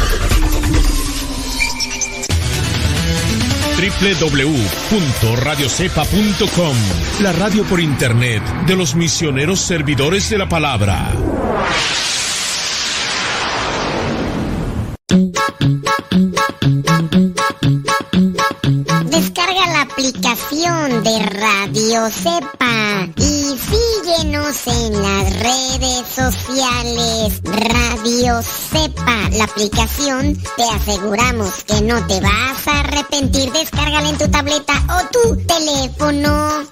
www.radiocepa.com, 3.81 6.75
la 7.21 7.31
radio 7.31 7.63
por 7.63 7.79
internet 7.79 8.43
de 8.67 8.75
los 8.75 8.93
misioneros 8.93 9.59
servidores 9.59 10.29
de 10.29 10.37
la 10.37 10.47
palabra. 10.47 11.11
Descarga 19.05 19.65
la 19.71 19.81
aplicación 19.81 21.03
de 21.03 21.25
Radio 21.25 22.07
Cepa 22.11 22.60
síguenos 23.71 24.67
en 24.67 25.01
las 25.01 25.39
redes 25.39 26.03
sociales. 26.07 27.41
Radio 27.43 28.41
Cepa, 28.41 29.29
la 29.31 29.45
aplicación, 29.45 30.37
te 30.57 30.63
aseguramos 30.63 31.63
que 31.63 31.81
no 31.81 32.05
te 32.07 32.19
vas 32.19 32.67
a 32.67 32.79
arrepentir. 32.81 33.51
Descárgala 33.51 34.09
en 34.09 34.17
tu 34.17 34.27
tableta 34.29 34.73
o 34.89 35.07
tu 35.11 35.37
teléfono. 35.45 36.71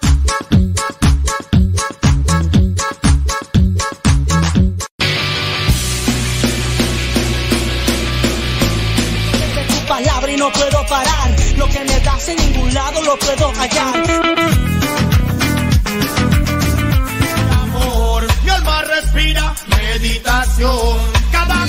no 10.38 10.52
puedo 10.52 10.86
parar. 10.88 11.36
Lo 11.58 11.68
que 11.68 11.80
me 11.80 12.00
das 12.00 12.30
en 12.30 12.38
ningún 12.38 12.74
lado 12.74 13.02
lo 13.04 13.18
puedo 13.18 13.52
hallar. 13.54 14.59
Respira 19.20 19.56
meditación. 19.68 20.98
Cada 21.32 21.66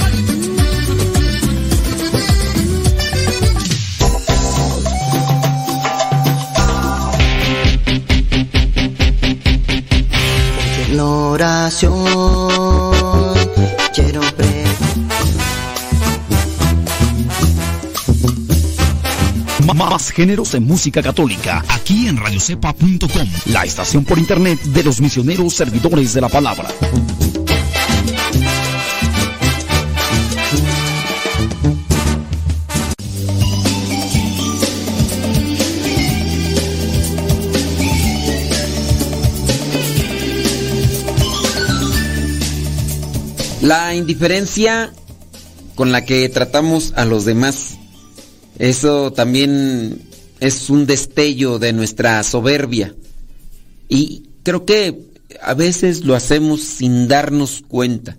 La 10.92 11.04
oración 11.04 12.04
quiero 13.94 14.20
pre 14.36 14.60
Más 19.74 20.10
géneros 20.10 20.54
en 20.54 20.66
música 20.66 21.02
católica, 21.02 21.64
aquí 21.68 22.06
en 22.06 22.18
radiocepa.com, 22.18 23.28
la 23.46 23.64
estación 23.64 24.04
por 24.04 24.18
internet 24.18 24.60
de 24.60 24.84
los 24.84 25.00
misioneros 25.00 25.54
servidores 25.54 26.12
de 26.12 26.20
la 26.20 26.28
palabra. 26.28 26.68
La 43.62 43.94
indiferencia 43.94 44.92
con 45.74 45.92
la 45.92 46.04
que 46.04 46.28
tratamos 46.28 46.92
a 46.96 47.04
los 47.04 47.24
demás, 47.24 47.76
eso 48.58 49.12
también 49.12 50.02
es 50.40 50.70
un 50.70 50.86
destello 50.86 51.58
de 51.58 51.72
nuestra 51.72 52.22
soberbia. 52.22 52.94
Y 53.88 54.30
creo 54.42 54.64
que 54.64 55.10
a 55.42 55.54
veces 55.54 56.04
lo 56.04 56.14
hacemos 56.14 56.62
sin 56.62 57.06
darnos 57.08 57.62
cuenta. 57.66 58.16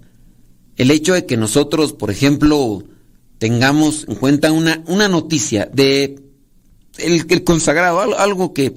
El 0.78 0.92
hecho 0.92 1.14
de 1.14 1.26
que 1.26 1.38
nosotros, 1.38 1.94
por 1.94 2.12
ejemplo, 2.12 2.84
tengamos 3.40 4.06
en 4.08 4.16
cuenta 4.16 4.52
una, 4.52 4.84
una 4.88 5.08
noticia 5.08 5.70
de 5.74 6.20
el, 6.98 7.26
el 7.30 7.44
consagrado, 7.44 8.00
al- 8.00 8.14
algo 8.14 8.54
que, 8.54 8.74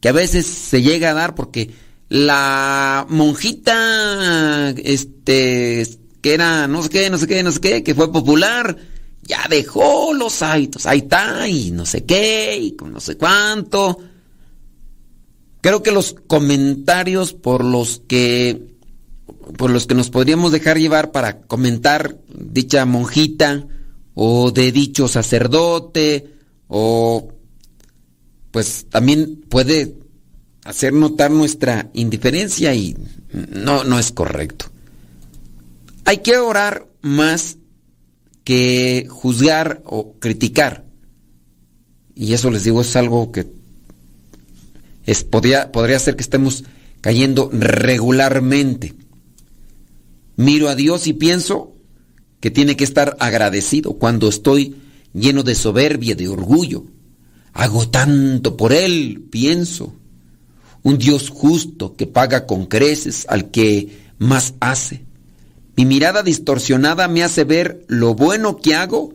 que 0.00 0.08
a 0.08 0.12
veces 0.12 0.46
se 0.46 0.80
llega 0.82 1.10
a 1.10 1.14
dar 1.14 1.34
porque 1.34 1.70
la 2.08 3.06
monjita, 3.08 4.70
este, 4.70 5.86
que 6.20 6.34
era 6.34 6.66
no 6.66 6.82
sé 6.82 6.88
qué, 6.88 7.10
no 7.10 7.18
sé 7.18 7.26
qué, 7.26 7.42
no 7.42 7.52
sé 7.52 7.60
qué, 7.60 7.82
que 7.82 7.94
fue 7.94 8.10
popular, 8.12 8.76
ya 9.22 9.46
dejó 9.48 10.14
los 10.14 10.42
hábitos, 10.42 10.86
ahí 10.86 10.98
está, 11.00 11.46
y 11.48 11.70
no 11.70 11.84
sé 11.84 12.04
qué, 12.04 12.56
y 12.58 12.72
con 12.72 12.92
no 12.92 13.00
sé 13.00 13.16
cuánto. 13.16 13.98
Creo 15.60 15.82
que 15.82 15.90
los 15.90 16.14
comentarios 16.26 17.34
por 17.34 17.64
los 17.64 18.02
que 18.06 18.78
por 19.56 19.70
los 19.70 19.86
que 19.86 19.94
nos 19.94 20.10
podríamos 20.10 20.52
dejar 20.52 20.78
llevar 20.78 21.10
para 21.10 21.40
comentar 21.40 22.18
dicha 22.28 22.84
monjita 22.84 23.66
o 24.14 24.50
de 24.50 24.72
dicho 24.72 25.08
sacerdote 25.08 26.34
o 26.68 27.32
pues 28.50 28.86
también 28.90 29.44
puede 29.48 29.94
hacer 30.68 30.92
notar 30.92 31.30
nuestra 31.30 31.88
indiferencia 31.94 32.74
y 32.74 32.94
no 33.32 33.84
no 33.84 33.98
es 33.98 34.12
correcto. 34.12 34.66
Hay 36.04 36.18
que 36.18 36.36
orar 36.36 36.86
más 37.00 37.56
que 38.44 39.06
juzgar 39.08 39.82
o 39.86 40.14
criticar. 40.18 40.84
Y 42.14 42.34
eso 42.34 42.50
les 42.50 42.64
digo 42.64 42.82
es 42.82 42.96
algo 42.96 43.32
que 43.32 43.46
es, 45.06 45.24
podría, 45.24 45.72
podría 45.72 45.98
ser 45.98 46.16
que 46.16 46.22
estemos 46.22 46.64
cayendo 47.00 47.48
regularmente. 47.50 48.94
Miro 50.36 50.68
a 50.68 50.74
Dios 50.74 51.06
y 51.06 51.14
pienso 51.14 51.76
que 52.40 52.50
tiene 52.50 52.76
que 52.76 52.84
estar 52.84 53.16
agradecido 53.20 53.94
cuando 53.94 54.28
estoy 54.28 54.76
lleno 55.14 55.44
de 55.44 55.54
soberbia, 55.54 56.14
de 56.14 56.28
orgullo. 56.28 56.84
Hago 57.54 57.88
tanto 57.88 58.56
por 58.56 58.74
Él, 58.74 59.28
pienso. 59.30 59.97
Un 60.82 60.98
Dios 60.98 61.30
justo 61.30 61.94
que 61.96 62.06
paga 62.06 62.46
con 62.46 62.66
creces 62.66 63.26
al 63.28 63.50
que 63.50 64.12
más 64.18 64.54
hace. 64.60 65.04
Mi 65.76 65.84
mirada 65.84 66.22
distorsionada 66.22 67.08
me 67.08 67.22
hace 67.22 67.44
ver 67.44 67.84
lo 67.88 68.14
bueno 68.14 68.56
que 68.56 68.74
hago 68.74 69.14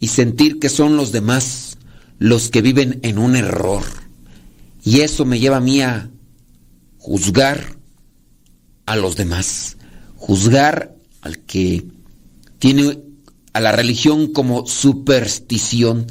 y 0.00 0.08
sentir 0.08 0.58
que 0.58 0.68
son 0.68 0.96
los 0.96 1.12
demás 1.12 1.78
los 2.18 2.50
que 2.50 2.62
viven 2.62 3.00
en 3.02 3.18
un 3.18 3.36
error. 3.36 3.84
Y 4.84 5.00
eso 5.00 5.24
me 5.24 5.38
lleva 5.38 5.56
a 5.58 5.60
mí 5.60 5.80
a 5.80 6.10
juzgar 6.98 7.76
a 8.86 8.96
los 8.96 9.16
demás, 9.16 9.76
juzgar 10.16 10.94
al 11.22 11.38
que 11.38 11.84
tiene 12.58 13.02
a 13.52 13.60
la 13.60 13.72
religión 13.72 14.32
como 14.32 14.66
superstición. 14.66 16.06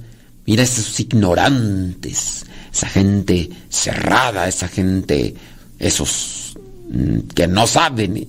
Mira 0.46 0.64
esos 0.64 1.00
ignorantes, 1.00 2.46
esa 2.74 2.90
gente 2.90 3.50
cerrada, 3.70 4.48
esa 4.48 4.68
gente, 4.68 5.36
esos 5.78 6.58
mm, 6.90 7.20
que 7.36 7.48
no 7.48 7.68
saben. 7.68 8.28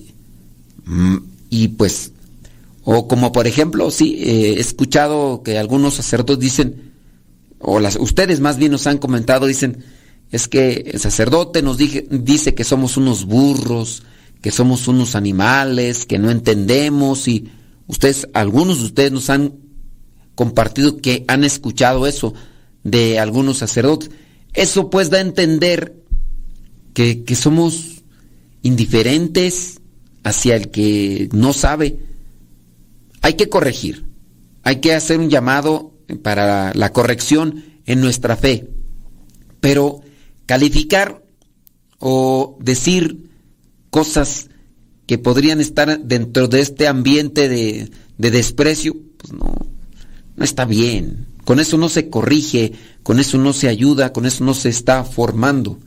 Mm, 0.85 1.17
Y 1.49 1.69
pues, 1.69 2.11
o 2.83 3.07
como 3.07 3.31
por 3.31 3.47
ejemplo, 3.47 3.89
sí, 3.89 4.17
eh, 4.19 4.53
he 4.57 4.59
escuchado 4.59 5.41
que 5.43 5.57
algunos 5.57 5.95
sacerdotes 5.95 6.39
dicen, 6.39 6.93
o 7.59 7.79
las, 7.79 7.95
ustedes 7.95 8.39
más 8.39 8.57
bien 8.57 8.71
nos 8.71 8.85
han 8.87 8.99
comentado, 8.99 9.47
dicen, 9.47 9.83
es 10.31 10.47
que 10.47 10.91
el 10.93 10.99
sacerdote 10.99 11.61
nos 11.61 11.77
dice 11.77 12.53
que 12.53 12.63
somos 12.63 12.97
unos 12.97 13.25
burros, 13.25 14.03
que 14.41 14.51
somos 14.51 14.87
unos 14.87 15.15
animales, 15.15 16.05
que 16.05 16.19
no 16.19 16.29
entendemos 16.29 17.27
y 17.27 17.49
ustedes, 17.87 18.27
algunos 18.33 18.79
de 18.79 18.85
ustedes 18.85 19.11
nos 19.11 19.29
han 19.29 19.53
compartido 20.35 20.97
que 20.97 21.25
han 21.27 21.43
escuchado 21.43 22.05
eso 22.05 22.33
de 22.83 23.17
algunos 23.19 23.57
sacerdotes. 23.57 24.11
Eso 24.55 24.89
pues 24.89 25.09
da 25.09 25.17
a 25.17 25.21
entender 25.21 25.95
que, 26.93 27.23
que 27.23 27.35
somos 27.35 28.03
indiferentes 28.61 29.81
hacia 30.23 30.55
el 30.55 30.71
que 30.71 31.29
no 31.33 31.53
sabe. 31.53 31.99
Hay 33.21 33.33
que 33.35 33.49
corregir, 33.49 34.05
hay 34.63 34.77
que 34.77 34.93
hacer 34.93 35.19
un 35.19 35.29
llamado 35.29 35.93
para 36.23 36.73
la 36.73 36.91
corrección 36.91 37.63
en 37.85 38.01
nuestra 38.01 38.35
fe, 38.35 38.67
pero 39.59 40.01
calificar 40.45 41.23
o 41.99 42.57
decir 42.61 43.29
cosas 43.89 44.49
que 45.05 45.17
podrían 45.17 45.61
estar 45.61 45.99
dentro 45.99 46.47
de 46.47 46.61
este 46.61 46.87
ambiente 46.87 47.47
de, 47.49 47.91
de 48.17 48.31
desprecio, 48.31 48.95
pues 49.17 49.33
no, 49.33 49.53
no 50.35 50.43
está 50.43 50.65
bien. 50.65 51.27
Con 51.45 51.59
eso 51.59 51.77
no 51.77 51.89
se 51.89 52.09
corrige, 52.09 52.73
con 53.03 53.19
eso 53.19 53.37
no 53.37 53.53
se 53.53 53.69
ayuda, 53.69 54.11
con 54.11 54.25
eso 54.25 54.43
no 54.43 54.53
se 54.53 54.69
está 54.69 55.03
formando. 55.03 55.79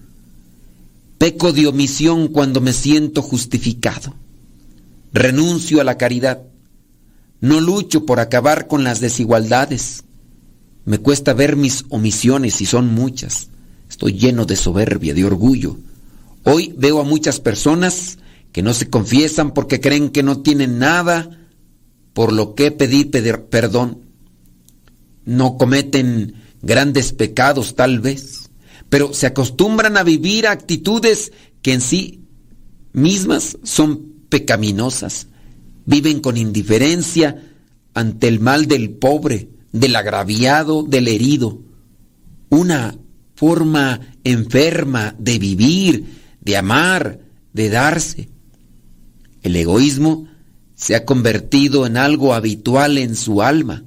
Peco 1.18 1.52
de 1.52 1.66
omisión 1.66 2.28
cuando 2.28 2.60
me 2.60 2.72
siento 2.72 3.22
justificado. 3.22 4.14
Renuncio 5.12 5.80
a 5.80 5.84
la 5.84 5.98
caridad. 5.98 6.42
No 7.40 7.60
lucho 7.60 8.06
por 8.06 8.20
acabar 8.20 8.68
con 8.68 8.84
las 8.84 9.00
desigualdades. 9.00 10.04
Me 10.84 10.98
cuesta 10.98 11.34
ver 11.34 11.56
mis 11.56 11.84
omisiones 11.88 12.60
y 12.60 12.66
son 12.66 12.94
muchas. 12.94 13.48
Estoy 13.90 14.12
lleno 14.12 14.44
de 14.44 14.54
soberbia, 14.54 15.12
de 15.12 15.24
orgullo. 15.24 15.76
Hoy 16.44 16.72
veo 16.78 17.00
a 17.00 17.04
muchas 17.04 17.40
personas 17.40 18.18
que 18.52 18.62
no 18.62 18.74
se 18.74 18.88
confiesan 18.88 19.54
porque 19.54 19.80
creen 19.80 20.10
que 20.10 20.22
no 20.22 20.40
tienen 20.40 20.78
nada 20.78 21.30
por 22.12 22.32
lo 22.32 22.54
que 22.54 22.70
pedir 22.70 23.10
pedir 23.10 23.42
perdón. 23.42 24.07
No 25.28 25.58
cometen 25.58 26.36
grandes 26.62 27.12
pecados 27.12 27.74
tal 27.74 28.00
vez, 28.00 28.48
pero 28.88 29.12
se 29.12 29.26
acostumbran 29.26 29.98
a 29.98 30.02
vivir 30.02 30.46
actitudes 30.46 31.32
que 31.60 31.74
en 31.74 31.82
sí 31.82 32.24
mismas 32.94 33.58
son 33.62 34.14
pecaminosas. 34.30 35.26
Viven 35.84 36.20
con 36.20 36.38
indiferencia 36.38 37.42
ante 37.92 38.26
el 38.26 38.40
mal 38.40 38.68
del 38.68 38.88
pobre, 38.88 39.50
del 39.70 39.96
agraviado, 39.96 40.82
del 40.82 41.08
herido. 41.08 41.60
Una 42.48 42.96
forma 43.34 44.00
enferma 44.24 45.14
de 45.18 45.38
vivir, 45.38 46.04
de 46.40 46.56
amar, 46.56 47.20
de 47.52 47.68
darse. 47.68 48.30
El 49.42 49.56
egoísmo 49.56 50.26
se 50.74 50.94
ha 50.94 51.04
convertido 51.04 51.84
en 51.84 51.98
algo 51.98 52.32
habitual 52.32 52.96
en 52.96 53.14
su 53.14 53.42
alma. 53.42 53.84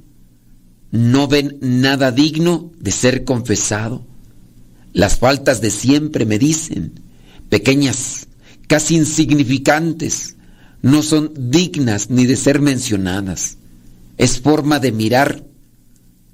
No 0.91 1.27
ven 1.27 1.57
nada 1.61 2.11
digno 2.11 2.71
de 2.79 2.91
ser 2.91 3.23
confesado. 3.23 4.05
Las 4.93 5.17
faltas 5.17 5.61
de 5.61 5.71
siempre 5.71 6.25
me 6.25 6.37
dicen, 6.37 6.99
pequeñas, 7.49 8.27
casi 8.67 8.97
insignificantes, 8.97 10.35
no 10.81 11.01
son 11.01 11.31
dignas 11.37 12.09
ni 12.09 12.25
de 12.25 12.35
ser 12.35 12.59
mencionadas. 12.59 13.57
Es 14.17 14.41
forma 14.41 14.79
de 14.79 14.91
mirar, 14.91 15.45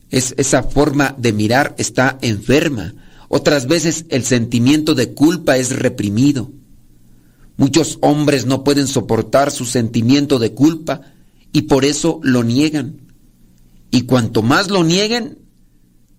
es, 0.09 0.33
esa 0.37 0.63
forma 0.63 1.15
de 1.17 1.33
mirar 1.33 1.75
está 1.77 2.17
enferma. 2.21 2.95
Otras 3.29 3.67
veces 3.67 4.05
el 4.09 4.23
sentimiento 4.23 4.95
de 4.95 5.13
culpa 5.13 5.57
es 5.57 5.75
reprimido. 5.77 6.51
Muchos 7.57 7.97
hombres 8.01 8.45
no 8.45 8.63
pueden 8.63 8.87
soportar 8.87 9.51
su 9.51 9.65
sentimiento 9.65 10.39
de 10.39 10.53
culpa 10.53 11.01
y 11.51 11.63
por 11.63 11.85
eso 11.85 12.19
lo 12.23 12.43
niegan. 12.43 13.06
Y 13.91 14.01
cuanto 14.03 14.41
más 14.41 14.69
lo 14.69 14.83
nieguen, 14.83 15.39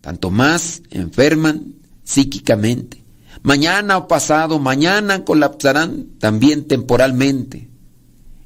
tanto 0.01 0.31
más 0.31 0.83
enferman 0.91 1.75
psíquicamente. 2.05 3.05
Mañana 3.43 3.99
o 3.99 4.09
pasado, 4.09 4.59
mañana 4.59 5.25
colapsarán 5.25 6.07
también 6.19 6.67
temporalmente. 6.67 7.69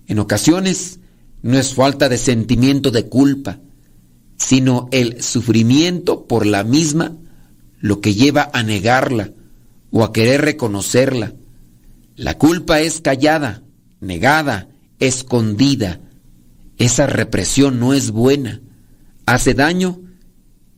En 0.06 0.18
ocasiones 0.18 1.00
no 1.42 1.58
es 1.58 1.74
falta 1.74 2.08
de 2.08 2.18
sentimiento 2.18 2.90
de 2.90 3.08
culpa, 3.08 3.61
sino 4.37 4.88
el 4.90 5.22
sufrimiento 5.22 6.26
por 6.26 6.46
la 6.46 6.64
misma 6.64 7.16
lo 7.78 8.00
que 8.00 8.14
lleva 8.14 8.50
a 8.52 8.62
negarla 8.62 9.32
o 9.90 10.04
a 10.04 10.12
querer 10.12 10.40
reconocerla. 10.42 11.32
La 12.16 12.38
culpa 12.38 12.80
es 12.80 13.00
callada, 13.00 13.62
negada, 14.00 14.68
escondida. 14.98 16.00
Esa 16.78 17.06
represión 17.06 17.80
no 17.80 17.92
es 17.92 18.11
buena, 18.11 18.61
hace 19.26 19.54
daño 19.54 20.00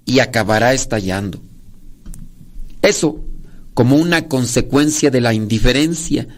y 0.05 0.21
acabará 0.21 0.75
estallando. 0.75 1.41
Eso 2.83 3.25
como 3.75 3.97
una 3.97 4.29
consecuencia 4.29 5.11
de 5.11 5.21
la 5.21 5.35
indiferencia. 5.35 6.29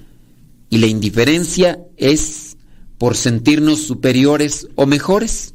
Y 0.69 0.79
la 0.79 0.87
indiferencia 0.87 1.79
es 1.97 2.57
por 2.99 3.16
sentirnos 3.16 3.83
superiores 3.83 4.66
o 4.75 4.87
mejores. 4.87 5.55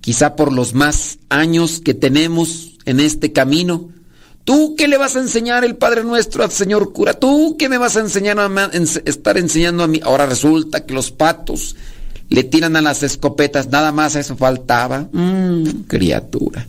Quizá 0.00 0.36
por 0.36 0.52
los 0.52 0.72
más 0.72 1.18
años 1.28 1.80
que 1.84 1.94
tenemos 1.94 2.78
en 2.86 3.00
este 3.00 3.32
camino. 3.32 3.90
¿Tú 4.44 4.74
qué 4.76 4.88
le 4.88 4.98
vas 4.98 5.16
a 5.16 5.20
enseñar 5.20 5.64
el 5.64 5.76
Padre 5.76 6.04
Nuestro 6.04 6.44
al 6.44 6.50
señor 6.50 6.92
cura? 6.92 7.14
¿Tú 7.14 7.56
qué 7.58 7.68
me 7.68 7.78
vas 7.78 7.96
a 7.96 8.00
enseñar 8.00 8.38
a 8.38 8.70
estar 9.04 9.38
enseñando 9.38 9.82
a 9.82 9.88
mí? 9.88 10.00
Ahora 10.04 10.26
resulta 10.26 10.84
que 10.84 10.94
los 10.94 11.10
patos 11.10 11.76
le 12.28 12.44
tiran 12.44 12.76
a 12.76 12.80
las 12.80 13.02
escopetas, 13.02 13.68
nada 13.68 13.92
más 13.92 14.16
eso 14.16 14.36
faltaba. 14.36 15.08
Mmm, 15.12 15.84
criatura. 15.86 16.66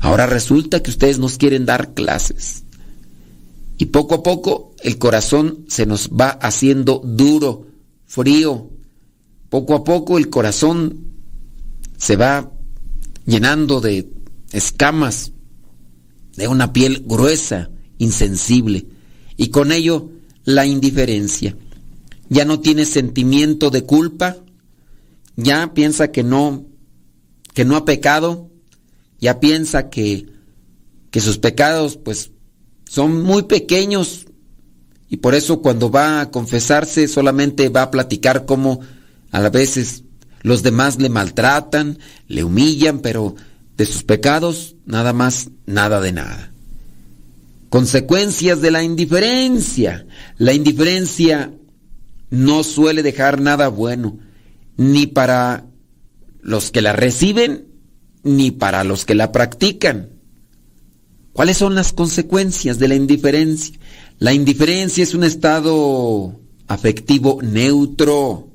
Ahora 0.00 0.26
resulta 0.26 0.82
que 0.82 0.90
ustedes 0.90 1.18
nos 1.18 1.36
quieren 1.36 1.66
dar 1.66 1.94
clases. 1.94 2.64
Y 3.78 3.86
poco 3.86 4.16
a 4.16 4.22
poco 4.22 4.74
el 4.82 4.98
corazón 4.98 5.64
se 5.68 5.86
nos 5.86 6.10
va 6.10 6.30
haciendo 6.30 7.00
duro, 7.04 7.66
frío. 8.06 8.70
Poco 9.50 9.74
a 9.74 9.84
poco 9.84 10.18
el 10.18 10.30
corazón 10.30 11.06
se 11.98 12.16
va 12.16 12.50
llenando 13.26 13.80
de 13.80 14.08
escamas, 14.52 15.32
de 16.36 16.48
una 16.48 16.72
piel 16.72 17.04
gruesa, 17.06 17.70
insensible. 17.98 18.86
Y 19.36 19.48
con 19.48 19.72
ello 19.72 20.10
la 20.44 20.66
indiferencia. 20.66 21.56
Ya 22.28 22.44
no 22.44 22.60
tiene 22.60 22.84
sentimiento 22.84 23.70
de 23.70 23.84
culpa, 23.84 24.36
ya 25.36 25.74
piensa 25.74 26.10
que 26.10 26.22
no, 26.22 26.66
que 27.54 27.64
no 27.64 27.76
ha 27.76 27.84
pecado, 27.84 28.50
ya 29.20 29.40
piensa 29.40 29.90
que, 29.90 30.26
que 31.10 31.20
sus 31.20 31.38
pecados 31.38 31.96
pues 31.96 32.32
son 32.88 33.22
muy 33.22 33.44
pequeños 33.44 34.26
y 35.08 35.18
por 35.18 35.34
eso 35.34 35.62
cuando 35.62 35.90
va 35.90 36.20
a 36.20 36.30
confesarse 36.30 37.08
solamente 37.08 37.68
va 37.68 37.82
a 37.82 37.90
platicar 37.90 38.44
cómo 38.44 38.80
a 39.30 39.48
veces 39.48 40.04
los 40.42 40.62
demás 40.62 40.98
le 41.00 41.08
maltratan, 41.08 41.98
le 42.28 42.44
humillan, 42.44 43.00
pero 43.00 43.34
de 43.76 43.86
sus 43.86 44.02
pecados 44.02 44.76
nada 44.84 45.12
más, 45.12 45.50
nada 45.66 46.00
de 46.00 46.12
nada. 46.12 46.52
Consecuencias 47.68 48.60
de 48.60 48.70
la 48.70 48.82
indiferencia. 48.82 50.06
La 50.38 50.52
indiferencia 50.52 51.52
no 52.30 52.64
suele 52.64 53.02
dejar 53.02 53.40
nada 53.40 53.68
bueno, 53.68 54.18
ni 54.76 55.06
para 55.06 55.66
los 56.40 56.70
que 56.70 56.82
la 56.82 56.92
reciben, 56.92 57.66
ni 58.22 58.50
para 58.50 58.84
los 58.84 59.04
que 59.04 59.14
la 59.14 59.32
practican. 59.32 60.10
¿Cuáles 61.32 61.58
son 61.58 61.74
las 61.74 61.92
consecuencias 61.92 62.78
de 62.78 62.88
la 62.88 62.94
indiferencia? 62.94 63.78
La 64.18 64.32
indiferencia 64.32 65.02
es 65.02 65.14
un 65.14 65.24
estado 65.24 66.40
afectivo 66.66 67.40
neutro. 67.42 68.48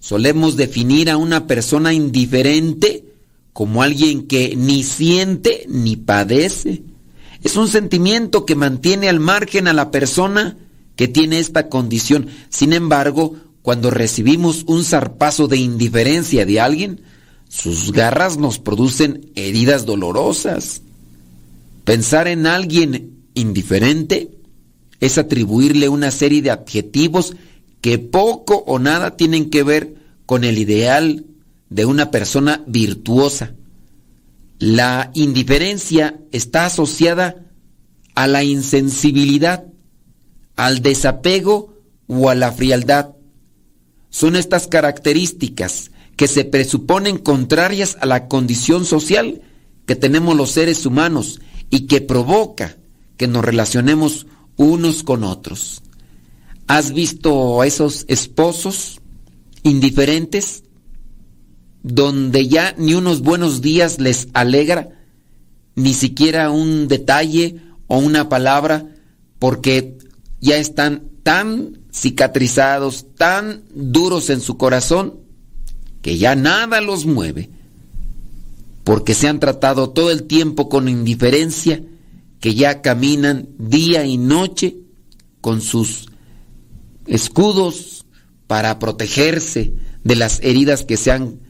Solemos 0.00 0.56
definir 0.56 1.10
a 1.10 1.16
una 1.16 1.46
persona 1.46 1.92
indiferente 1.92 3.04
como 3.52 3.82
alguien 3.82 4.26
que 4.26 4.56
ni 4.56 4.82
siente 4.82 5.66
ni 5.68 5.96
padece. 5.96 6.82
Es 7.42 7.56
un 7.56 7.68
sentimiento 7.68 8.46
que 8.46 8.56
mantiene 8.56 9.08
al 9.08 9.20
margen 9.20 9.68
a 9.68 9.72
la 9.72 9.90
persona 9.90 10.56
que 10.96 11.08
tiene 11.08 11.38
esta 11.38 11.68
condición. 11.68 12.28
Sin 12.48 12.72
embargo, 12.72 13.36
cuando 13.62 13.90
recibimos 13.90 14.64
un 14.66 14.84
zarpazo 14.84 15.48
de 15.48 15.56
indiferencia 15.56 16.44
de 16.46 16.60
alguien, 16.60 17.00
sus 17.48 17.92
garras 17.92 18.36
nos 18.36 18.58
producen 18.58 19.30
heridas 19.34 19.86
dolorosas. 19.86 20.82
Pensar 21.84 22.28
en 22.28 22.46
alguien 22.46 23.24
indiferente 23.34 24.30
es 25.00 25.18
atribuirle 25.18 25.88
una 25.88 26.10
serie 26.10 26.42
de 26.42 26.50
adjetivos 26.50 27.36
que 27.80 27.98
poco 27.98 28.64
o 28.66 28.78
nada 28.78 29.16
tienen 29.16 29.50
que 29.50 29.62
ver 29.62 29.94
con 30.26 30.44
el 30.44 30.58
ideal 30.58 31.26
de 31.68 31.84
una 31.84 32.10
persona 32.10 32.62
virtuosa. 32.66 33.54
La 34.58 35.10
indiferencia 35.14 36.18
está 36.32 36.66
asociada 36.66 37.44
a 38.14 38.26
la 38.26 38.44
insensibilidad, 38.44 39.66
al 40.56 40.82
desapego 40.82 41.74
o 42.06 42.30
a 42.30 42.34
la 42.34 42.52
frialdad. 42.52 43.10
Son 44.10 44.36
estas 44.36 44.66
características 44.66 45.90
que 46.16 46.28
se 46.28 46.44
presuponen 46.44 47.18
contrarias 47.18 47.96
a 48.00 48.06
la 48.06 48.28
condición 48.28 48.84
social 48.84 49.42
que 49.86 49.96
tenemos 49.96 50.36
los 50.36 50.52
seres 50.52 50.86
humanos 50.86 51.40
y 51.70 51.86
que 51.86 52.00
provoca 52.00 52.76
que 53.16 53.26
nos 53.28 53.44
relacionemos 53.44 54.26
unos 54.56 55.02
con 55.02 55.24
otros. 55.24 55.82
¿Has 56.66 56.92
visto 56.92 57.60
a 57.60 57.66
esos 57.66 58.04
esposos 58.08 59.00
indiferentes 59.62 60.64
donde 61.82 62.48
ya 62.48 62.74
ni 62.78 62.94
unos 62.94 63.20
buenos 63.20 63.60
días 63.60 64.00
les 64.00 64.28
alegra, 64.32 64.88
ni 65.74 65.92
siquiera 65.92 66.50
un 66.50 66.88
detalle 66.88 67.60
o 67.88 67.98
una 67.98 68.28
palabra, 68.30 68.86
porque 69.38 69.98
ya 70.44 70.58
están 70.58 71.08
tan 71.22 71.80
cicatrizados, 71.90 73.06
tan 73.16 73.64
duros 73.74 74.28
en 74.28 74.42
su 74.42 74.58
corazón, 74.58 75.14
que 76.02 76.18
ya 76.18 76.36
nada 76.36 76.82
los 76.82 77.06
mueve, 77.06 77.48
porque 78.84 79.14
se 79.14 79.26
han 79.26 79.40
tratado 79.40 79.88
todo 79.90 80.10
el 80.10 80.24
tiempo 80.24 80.68
con 80.68 80.86
indiferencia, 80.90 81.82
que 82.40 82.54
ya 82.54 82.82
caminan 82.82 83.48
día 83.58 84.04
y 84.04 84.18
noche 84.18 84.76
con 85.40 85.62
sus 85.62 86.08
escudos 87.06 88.04
para 88.46 88.78
protegerse 88.78 89.72
de 90.02 90.14
las 90.14 90.40
heridas 90.42 90.84
que 90.84 90.98
se 90.98 91.10
han 91.10 91.40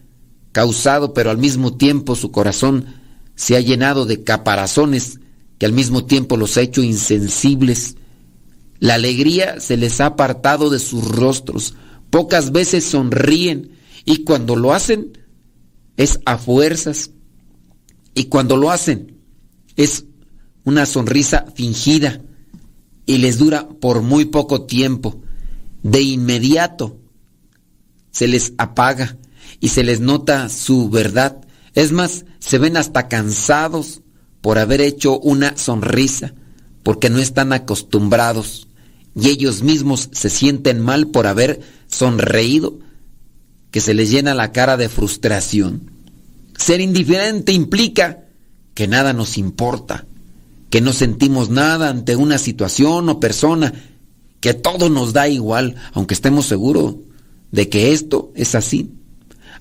causado, 0.52 1.14
pero 1.14 1.32
al 1.32 1.38
mismo 1.38 1.76
tiempo 1.76 2.14
su 2.14 2.30
corazón 2.30 2.86
se 3.34 3.56
ha 3.56 3.60
llenado 3.60 4.06
de 4.06 4.22
caparazones 4.22 5.18
que 5.58 5.66
al 5.66 5.72
mismo 5.72 6.04
tiempo 6.04 6.36
los 6.36 6.56
ha 6.56 6.60
hecho 6.60 6.80
insensibles. 6.80 7.96
La 8.84 8.96
alegría 8.96 9.60
se 9.60 9.78
les 9.78 9.98
ha 10.02 10.04
apartado 10.04 10.68
de 10.68 10.78
sus 10.78 11.08
rostros. 11.08 11.72
Pocas 12.10 12.52
veces 12.52 12.84
sonríen 12.84 13.70
y 14.04 14.24
cuando 14.24 14.56
lo 14.56 14.74
hacen 14.74 15.16
es 15.96 16.20
a 16.26 16.36
fuerzas. 16.36 17.10
Y 18.14 18.24
cuando 18.24 18.58
lo 18.58 18.70
hacen 18.70 19.22
es 19.76 20.04
una 20.64 20.84
sonrisa 20.84 21.46
fingida 21.54 22.20
y 23.06 23.16
les 23.16 23.38
dura 23.38 23.70
por 23.70 24.02
muy 24.02 24.26
poco 24.26 24.66
tiempo. 24.66 25.22
De 25.82 26.02
inmediato 26.02 26.98
se 28.10 28.28
les 28.28 28.52
apaga 28.58 29.16
y 29.60 29.68
se 29.68 29.82
les 29.82 30.00
nota 30.00 30.50
su 30.50 30.90
verdad. 30.90 31.40
Es 31.72 31.90
más, 31.90 32.26
se 32.38 32.58
ven 32.58 32.76
hasta 32.76 33.08
cansados 33.08 34.02
por 34.42 34.58
haber 34.58 34.82
hecho 34.82 35.18
una 35.20 35.56
sonrisa, 35.56 36.34
porque 36.82 37.08
no 37.08 37.18
están 37.18 37.54
acostumbrados 37.54 38.68
y 39.14 39.28
ellos 39.28 39.62
mismos 39.62 40.08
se 40.12 40.30
sienten 40.30 40.80
mal 40.80 41.08
por 41.08 41.26
haber 41.26 41.60
sonreído, 41.86 42.78
que 43.70 43.80
se 43.80 43.94
les 43.94 44.10
llena 44.10 44.34
la 44.34 44.52
cara 44.52 44.76
de 44.76 44.88
frustración. 44.88 45.90
Ser 46.56 46.80
indiferente 46.80 47.52
implica 47.52 48.24
que 48.74 48.86
nada 48.86 49.12
nos 49.12 49.38
importa, 49.38 50.06
que 50.70 50.80
no 50.80 50.92
sentimos 50.92 51.50
nada 51.50 51.88
ante 51.88 52.16
una 52.16 52.38
situación 52.38 53.08
o 53.08 53.20
persona, 53.20 53.72
que 54.40 54.54
todo 54.54 54.90
nos 54.90 55.12
da 55.12 55.28
igual, 55.28 55.76
aunque 55.92 56.14
estemos 56.14 56.46
seguros 56.46 56.96
de 57.50 57.68
que 57.68 57.92
esto 57.92 58.32
es 58.34 58.54
así. 58.54 58.90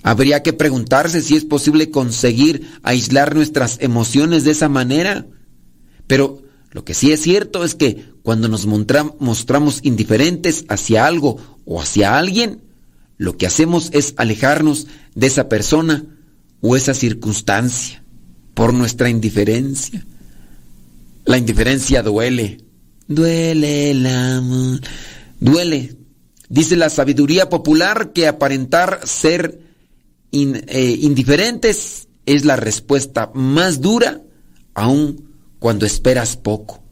Habría 0.04 0.44
que 0.44 0.52
preguntarse 0.52 1.22
si 1.22 1.36
es 1.36 1.46
posible 1.46 1.90
conseguir 1.90 2.70
aislar 2.84 3.34
nuestras 3.34 3.78
emociones 3.80 4.44
de 4.44 4.52
esa 4.52 4.68
manera. 4.68 5.26
Pero 6.08 6.43
lo 6.74 6.84
que 6.84 6.96
sí 6.96 7.12
es 7.12 7.22
cierto 7.22 7.64
es 7.64 7.76
que 7.76 8.04
cuando 8.24 8.48
nos 8.48 8.66
mostramos 8.66 9.80
indiferentes 9.84 10.66
hacia 10.70 11.06
algo 11.06 11.38
o 11.66 11.80
hacia 11.80 12.18
alguien, 12.18 12.64
lo 13.18 13.38
que 13.38 13.46
hacemos 13.46 13.92
es 13.94 14.16
alejarnos 14.18 14.88
de 15.14 15.28
esa 15.28 15.50
persona 15.50 16.04
o 16.62 16.76
esa 16.76 16.96
circunstancia 16.96 18.04
por 18.56 18.74
nuestra 18.74 19.08
indiferencia. 19.08 20.04
La 21.26 21.38
indiferencia 21.38 22.02
duele. 22.02 22.58
Duele 23.08 23.92
el 23.92 24.08
amor. 24.08 24.82
Duele. 25.40 25.96
Dice 26.50 26.76
la 26.76 26.90
sabiduría 26.90 27.50
popular 27.50 28.14
que 28.14 28.28
aparentar 28.28 29.02
ser 29.04 29.60
eh, 30.32 30.98
indiferentes 31.02 32.08
es 32.26 32.46
la 32.46 32.56
respuesta 32.56 33.30
más 33.36 33.80
dura 33.80 34.22
aun 34.74 35.33
cuando 35.64 35.86
esperas 35.86 36.36
poco. 36.36 36.84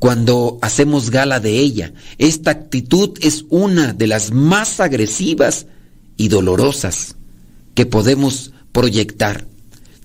Cuando 0.00 0.58
hacemos 0.60 1.10
gala 1.10 1.38
de 1.38 1.60
ella, 1.60 1.94
esta 2.18 2.50
actitud 2.50 3.10
es 3.20 3.44
una 3.48 3.92
de 3.92 4.08
las 4.08 4.32
más 4.32 4.80
agresivas 4.80 5.68
y 6.16 6.26
dolorosas 6.26 7.14
que 7.76 7.86
podemos 7.86 8.50
proyectar. 8.72 9.46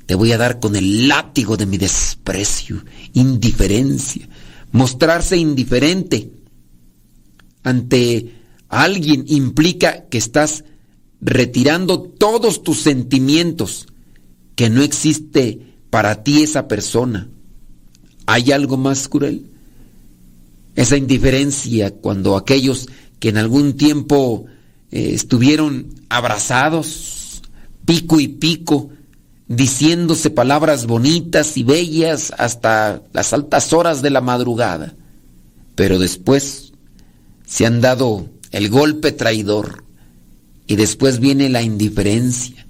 Te 0.05 0.13
voy 0.13 0.31
a 0.31 0.37
dar 0.37 0.59
con 0.59 0.75
el 0.75 1.07
látigo 1.07 1.57
de 1.57 1.65
mi 1.65 1.79
desprecio, 1.79 2.85
indiferencia. 3.13 4.29
Mostrarse 4.71 5.35
indiferente 5.35 6.29
ante 7.63 8.35
alguien 8.67 9.25
implica 9.25 10.05
que 10.05 10.19
estás 10.19 10.65
retirando 11.19 11.99
todos 12.03 12.61
tus 12.61 12.79
sentimientos, 12.79 13.87
que 14.55 14.69
no 14.69 14.83
existe 14.83 15.61
para 15.89 16.23
ti 16.23 16.43
esa 16.43 16.67
persona. 16.67 17.27
¿Hay 18.31 18.51
algo 18.51 18.77
más 18.77 19.07
cruel? 19.07 19.47
Esa 20.75 20.97
indiferencia 20.97 21.89
cuando 21.89 22.37
aquellos 22.37 22.87
que 23.19 23.29
en 23.29 23.37
algún 23.37 23.73
tiempo 23.73 24.45
eh, 24.91 25.13
estuvieron 25.15 25.87
abrazados, 26.09 27.41
pico 27.85 28.19
y 28.19 28.27
pico, 28.27 28.91
diciéndose 29.47 30.29
palabras 30.29 30.85
bonitas 30.85 31.57
y 31.57 31.63
bellas 31.63 32.31
hasta 32.37 33.01
las 33.13 33.33
altas 33.33 33.73
horas 33.73 34.03
de 34.03 34.11
la 34.11 34.21
madrugada, 34.21 34.93
pero 35.73 35.97
después 35.97 36.73
se 37.47 37.65
han 37.65 37.81
dado 37.81 38.29
el 38.51 38.69
golpe 38.69 39.11
traidor 39.11 39.85
y 40.67 40.75
después 40.75 41.19
viene 41.19 41.49
la 41.49 41.63
indiferencia. 41.63 42.67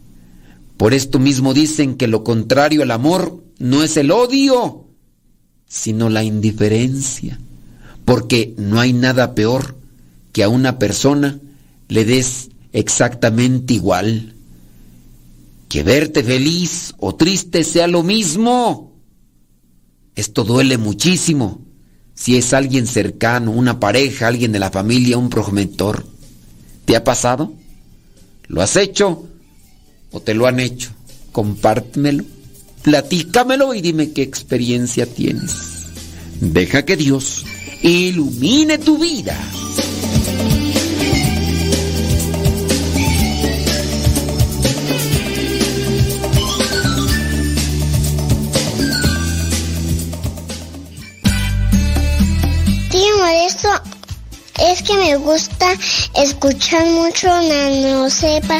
Por 0.78 0.94
esto 0.94 1.20
mismo 1.20 1.54
dicen 1.54 1.96
que 1.96 2.08
lo 2.08 2.24
contrario 2.24 2.82
al 2.82 2.92
amor 2.92 3.44
no 3.58 3.84
es 3.84 3.98
el 3.98 4.12
odio, 4.12 4.86
sino 5.70 6.10
la 6.10 6.24
indiferencia, 6.24 7.40
porque 8.04 8.54
no 8.58 8.82
hay 8.82 8.92
nada 8.92 9.36
peor 9.36 9.78
que 10.34 10.44
a 10.44 10.50
una 10.50 10.78
persona 10.78 11.40
le 11.88 12.04
des 12.04 12.50
exactamente 12.74 13.76
igual. 13.76 14.34
Que 15.70 15.84
verte 15.84 16.24
feliz 16.24 16.96
o 16.98 17.16
triste 17.16 17.64
sea 17.64 17.88
lo 17.88 18.04
mismo. 18.04 18.92
Esto 20.16 20.44
duele 20.44 20.78
muchísimo 20.78 21.62
si 22.16 22.36
es 22.36 22.54
alguien 22.54 22.86
cercano, 22.86 23.52
una 23.52 23.80
pareja, 23.80 24.28
alguien 24.28 24.52
de 24.52 24.60
la 24.60 24.72
familia, 24.72 25.18
un 25.18 25.30
progenitor. 25.30 26.06
¿Te 26.84 26.98
ha 26.98 27.04
pasado? 27.04 27.54
¿Lo 28.48 28.62
has 28.62 28.76
hecho 28.76 29.26
o 30.12 30.20
te 30.20 30.34
lo 30.34 30.48
han 30.48 30.60
hecho? 30.60 30.90
Compártemelo, 31.32 32.26
platícamelo 32.90 33.76
y 33.76 33.82
dime 33.82 34.14
qué 34.14 34.24
experiencia 34.24 35.06
tienes. 35.06 35.86
Deja 36.42 36.86
que 36.86 36.98
Dios 36.98 37.46
ilumine 37.84 38.80
tu 38.80 38.98
vida. 38.98 39.38
Tío 52.90 53.26
esto 53.46 53.70
es 54.68 54.82
que 54.82 54.98
me 54.98 55.16
gusta 55.18 55.68
escuchar 56.16 56.88
mucho 56.88 57.28
Nano 57.28 58.10
Sepa. 58.10 58.60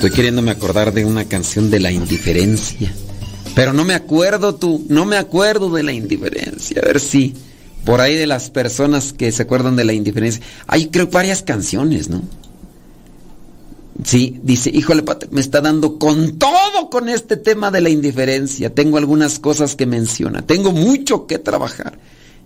Estoy 0.00 0.12
queriéndome 0.12 0.50
acordar 0.50 0.94
de 0.94 1.04
una 1.04 1.26
canción 1.26 1.70
de 1.70 1.78
la 1.78 1.92
indiferencia. 1.92 2.90
Pero 3.54 3.74
no 3.74 3.84
me 3.84 3.92
acuerdo 3.92 4.54
tú, 4.54 4.86
no 4.88 5.04
me 5.04 5.18
acuerdo 5.18 5.68
de 5.68 5.82
la 5.82 5.92
indiferencia. 5.92 6.80
A 6.80 6.86
ver 6.86 7.00
si 7.00 7.34
por 7.84 8.00
ahí 8.00 8.14
de 8.14 8.26
las 8.26 8.48
personas 8.48 9.12
que 9.12 9.30
se 9.30 9.42
acuerdan 9.42 9.76
de 9.76 9.84
la 9.84 9.92
indiferencia. 9.92 10.42
Hay 10.66 10.86
creo 10.86 11.08
varias 11.08 11.42
canciones, 11.42 12.08
¿no? 12.08 12.22
Sí, 14.02 14.40
dice, 14.42 14.70
híjole, 14.72 15.04
me 15.32 15.42
está 15.42 15.60
dando 15.60 15.98
con 15.98 16.38
todo 16.38 16.88
con 16.88 17.10
este 17.10 17.36
tema 17.36 17.70
de 17.70 17.82
la 17.82 17.90
indiferencia. 17.90 18.74
Tengo 18.74 18.96
algunas 18.96 19.38
cosas 19.38 19.76
que 19.76 19.84
menciona. 19.84 20.40
Tengo 20.40 20.72
mucho 20.72 21.26
que 21.26 21.38
trabajar. 21.38 21.98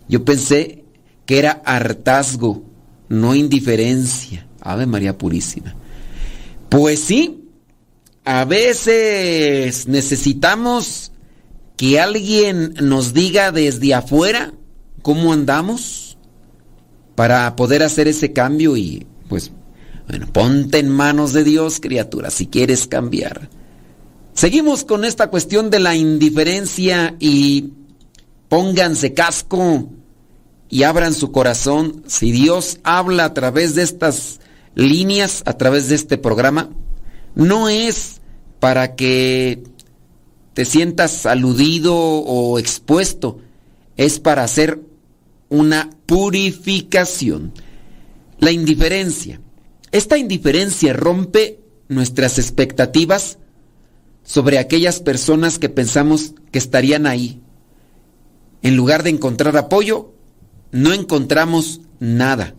Yo 0.08 0.24
pensé 0.24 0.82
que 1.24 1.38
era 1.38 1.62
hartazgo, 1.64 2.64
no 3.08 3.32
indiferencia. 3.32 4.44
Ave 4.60 4.86
María 4.86 5.16
Purísima. 5.16 5.76
Pues 6.68 6.98
sí, 6.98 7.42
a 8.24 8.44
veces 8.44 9.86
necesitamos 9.86 11.12
que 11.76 12.00
alguien 12.00 12.74
nos 12.80 13.12
diga 13.12 13.52
desde 13.52 13.94
afuera 13.94 14.54
cómo 15.02 15.32
andamos 15.32 16.16
para 17.14 17.54
poder 17.56 17.82
hacer 17.82 18.08
ese 18.08 18.32
cambio 18.32 18.76
y 18.76 19.06
pues 19.28 19.52
bueno, 20.08 20.26
ponte 20.32 20.78
en 20.78 20.88
manos 20.90 21.32
de 21.32 21.44
Dios, 21.44 21.80
criatura, 21.80 22.30
si 22.30 22.46
quieres 22.46 22.86
cambiar. 22.86 23.48
Seguimos 24.34 24.84
con 24.84 25.04
esta 25.04 25.28
cuestión 25.28 25.70
de 25.70 25.80
la 25.80 25.94
indiferencia 25.94 27.14
y 27.20 27.72
pónganse 28.48 29.14
casco 29.14 29.88
y 30.68 30.82
abran 30.82 31.14
su 31.14 31.30
corazón. 31.30 32.02
Si 32.06 32.32
Dios 32.32 32.78
habla 32.82 33.26
a 33.26 33.34
través 33.34 33.74
de 33.74 33.82
estas 33.82 34.40
líneas, 34.74 35.42
a 35.46 35.56
través 35.56 35.88
de 35.88 35.94
este 35.94 36.18
programa, 36.18 36.70
no 37.34 37.68
es 37.68 38.20
para 38.60 38.94
que 38.94 39.62
te 40.54 40.64
sientas 40.64 41.26
aludido 41.26 41.94
o 41.96 42.58
expuesto, 42.58 43.40
es 43.96 44.20
para 44.20 44.44
hacer 44.44 44.80
una 45.48 45.90
purificación. 46.06 47.52
La 48.38 48.52
indiferencia. 48.52 49.40
Esta 49.90 50.18
indiferencia 50.18 50.92
rompe 50.92 51.60
nuestras 51.88 52.38
expectativas 52.38 53.38
sobre 54.24 54.58
aquellas 54.58 55.00
personas 55.00 55.58
que 55.58 55.68
pensamos 55.68 56.34
que 56.50 56.58
estarían 56.58 57.06
ahí. 57.06 57.40
En 58.62 58.76
lugar 58.76 59.02
de 59.02 59.10
encontrar 59.10 59.56
apoyo, 59.56 60.14
no 60.72 60.92
encontramos 60.92 61.80
nada. 62.00 62.54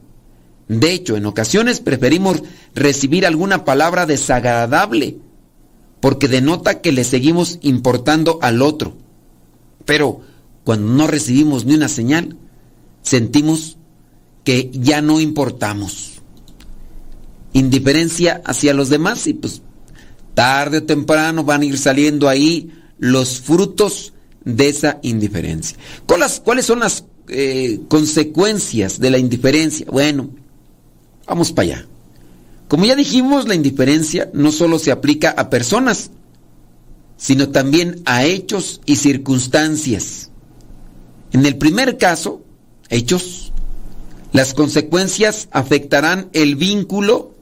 De 0.68 0.92
hecho, 0.92 1.16
en 1.16 1.26
ocasiones 1.26 1.80
preferimos 1.80 2.42
recibir 2.74 3.26
alguna 3.26 3.66
palabra 3.66 4.06
desagradable 4.06 5.18
porque 6.00 6.28
denota 6.28 6.82
que 6.82 6.92
le 6.92 7.04
seguimos 7.04 7.60
importando 7.62 8.40
al 8.42 8.62
otro. 8.62 8.96
Pero 9.86 10.22
cuando 10.64 10.92
no 10.92 11.08
recibimos 11.08 11.66
ni 11.66 11.76
una 11.76 11.88
señal, 11.88 12.38
sentimos 13.02 13.78
que 14.44 14.72
ya 14.74 15.02
no 15.02 15.20
importamos. 15.20 16.22
Indiferencia 17.54 18.42
hacia 18.46 18.74
los 18.74 18.90
demás 18.90 19.28
y 19.28 19.34
pues 19.34 19.62
tarde 20.34 20.80
o 20.80 20.84
temprano 20.84 21.44
van 21.44 21.62
a 21.62 21.66
ir 21.66 21.78
saliendo 21.78 22.28
ahí 22.28 22.72
los 22.98 23.40
frutos 23.40 24.14
de 24.44 24.70
esa 24.70 25.00
indiferencia. 25.02 25.78
¿Cuáles 26.06 26.66
son 26.66 26.80
las 26.80 27.06
eh, 27.28 27.80
consecuencias 27.88 29.00
de 29.00 29.10
la 29.10 29.18
indiferencia? 29.18 29.88
Bueno, 29.90 30.30
vamos 31.26 31.52
para 31.52 31.68
allá. 31.68 31.88
Como 32.68 32.86
ya 32.86 32.96
dijimos, 32.96 33.48
la 33.48 33.56
indiferencia 33.56 34.30
no 34.34 34.52
solo 34.52 34.80
se 34.80 34.92
aplica 34.92 35.30
a 35.30 35.50
personas, 35.50 36.12
sino 37.18 37.50
también 37.50 38.02
a 38.06 38.26
hechos 38.26 38.82
y 38.86 38.96
circunstancias. 38.96 40.32
En 41.32 41.46
el 41.46 41.58
primer 41.58 41.98
caso, 41.98 42.42
hechos, 42.90 43.52
las 44.32 44.54
consecuencias 44.54 45.48
afectarán 45.52 46.30
el 46.34 46.56
vínculo 46.56 47.36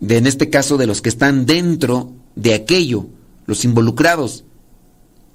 de, 0.00 0.16
en 0.16 0.26
este 0.26 0.48
caso, 0.48 0.78
de 0.78 0.86
los 0.86 1.02
que 1.02 1.10
están 1.10 1.44
dentro 1.44 2.12
de 2.36 2.54
aquello, 2.54 3.06
los 3.46 3.64
involucrados. 3.64 4.44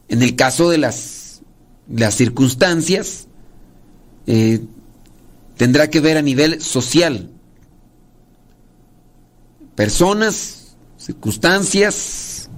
En 0.08 0.24
el 0.24 0.36
caso 0.36 0.70
de 0.70 0.80
las, 0.80 1.42
las 1.88 2.16
circunstancias, 2.16 3.28
eh, 4.26 4.62
tendrá 5.58 5.90
que 5.90 6.00
ver 6.00 6.18
a 6.18 6.22
nivel 6.22 6.62
social. 6.62 7.30
Personas, 9.76 10.76
circunstancias, 10.98 12.50